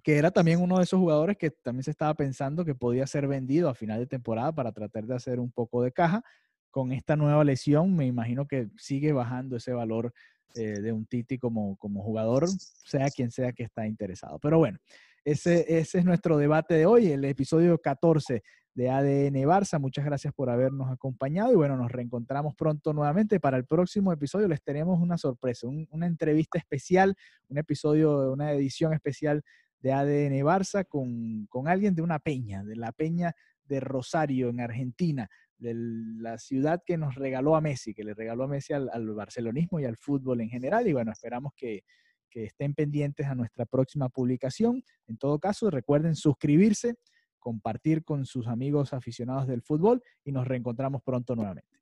que 0.03 0.17
era 0.17 0.31
también 0.31 0.61
uno 0.61 0.79
de 0.79 0.85
esos 0.85 0.99
jugadores 0.99 1.37
que 1.37 1.51
también 1.51 1.85
se 1.85 1.91
estaba 1.91 2.15
pensando 2.15 2.65
que 2.65 2.75
podía 2.75 3.07
ser 3.07 3.27
vendido 3.27 3.69
a 3.69 3.75
final 3.75 3.99
de 3.99 4.07
temporada 4.07 4.53
para 4.53 4.73
tratar 4.73 5.07
de 5.07 5.15
hacer 5.15 5.41
un 5.41 5.51
poco 5.51 5.83
de 5.83 5.93
caja. 5.93 6.23
Con 6.71 6.93
esta 6.93 7.17
nueva 7.17 7.45
lesión, 7.45 7.97
me 7.97 8.07
imagino 8.07 8.47
que 8.47 8.69
sigue 8.77 9.13
bajando 9.13 9.57
ese 9.57 9.73
valor 9.73 10.13
eh, 10.55 10.81
de 10.81 10.93
un 10.93 11.07
Titi 11.07 11.39
como, 11.39 11.77
como 11.77 12.03
jugador, 12.03 12.47
sea 12.49 13.09
quien 13.11 13.31
sea 13.31 13.53
que 13.53 13.65
está 13.65 13.87
interesado. 13.87 14.39
Pero 14.39 14.59
bueno, 14.59 14.79
ese, 15.25 15.79
ese 15.79 15.99
es 15.99 16.05
nuestro 16.05 16.37
debate 16.37 16.75
de 16.75 16.87
hoy, 16.87 17.11
el 17.11 17.25
episodio 17.25 17.79
14 17.79 18.43
de 18.75 18.91
ADN 18.91 19.35
Barça. 19.45 19.81
Muchas 19.81 20.05
gracias 20.05 20.33
por 20.33 20.51
habernos 20.51 20.91
acompañado 20.91 21.53
y 21.53 21.57
bueno, 21.57 21.77
nos 21.77 21.91
reencontramos 21.91 22.55
pronto 22.55 22.93
nuevamente. 22.93 23.41
Para 23.41 23.57
el 23.57 23.65
próximo 23.65 24.13
episodio 24.13 24.47
les 24.47 24.63
tenemos 24.63 25.01
una 25.01 25.19
sorpresa, 25.19 25.67
una 25.67 26.07
entrevista 26.07 26.59
especial, 26.59 27.17
un 27.49 27.59
episodio, 27.59 28.33
una 28.33 28.53
edición 28.53 28.93
especial 28.93 29.43
de 29.81 29.93
ADN 29.93 30.45
Barça 30.45 30.87
con, 30.87 31.47
con 31.47 31.69
alguien 31.69 31.95
de 31.95 32.03
una 32.03 32.19
peña, 32.19 32.65
de 32.65 32.77
la 32.77 32.93
peña 32.93 33.35
de 33.65 33.81
Rosario 33.81 34.49
en 34.49 34.61
Argentina, 34.61 35.29
de 35.59 35.75
la 35.75 36.39
ciudad 36.39 36.83
que 36.85 36.97
nos 36.97 37.15
regaló 37.17 37.57
a 37.57 37.61
Messi, 37.61 37.95
que 37.95 38.05
le 38.05 38.15
regaló 38.15 38.45
a 38.45 38.49
Messi 38.49 38.73
al, 38.73 39.11
barcelonismo 39.15 39.81
y 39.81 39.85
al 39.85 39.97
fútbol 39.97 40.41
en 40.41 40.49
general. 40.49 40.87
Y 40.87 40.93
bueno, 40.93 41.13
esperamos 41.13 41.53
que, 41.57 41.85
que, 42.31 42.45
estén 42.45 42.75
pendientes 42.75 43.27
a 43.27 43.35
nuestra 43.35 43.67
próxima 43.67 44.09
publicación. 44.09 44.83
En 45.07 45.19
todo 45.19 45.39
caso, 45.39 45.71
recuerden 45.71 46.15
suscribirse, 46.15 46.95
compartir 47.39 48.05
con 48.05 48.25
sus 48.25 48.47
amigos 48.47 48.93
aficionados 48.93 49.47
del 49.47 49.63
fútbol 49.63 50.03
y 50.25 50.33
nos 50.33 50.47
reencontramos 50.47 51.03
pronto 51.03 51.35
nuevamente. 51.35 51.79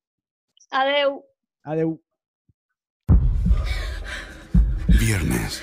Adeu. 0.71 1.25
Adeu. 1.63 2.03
Viernes. 4.89 5.63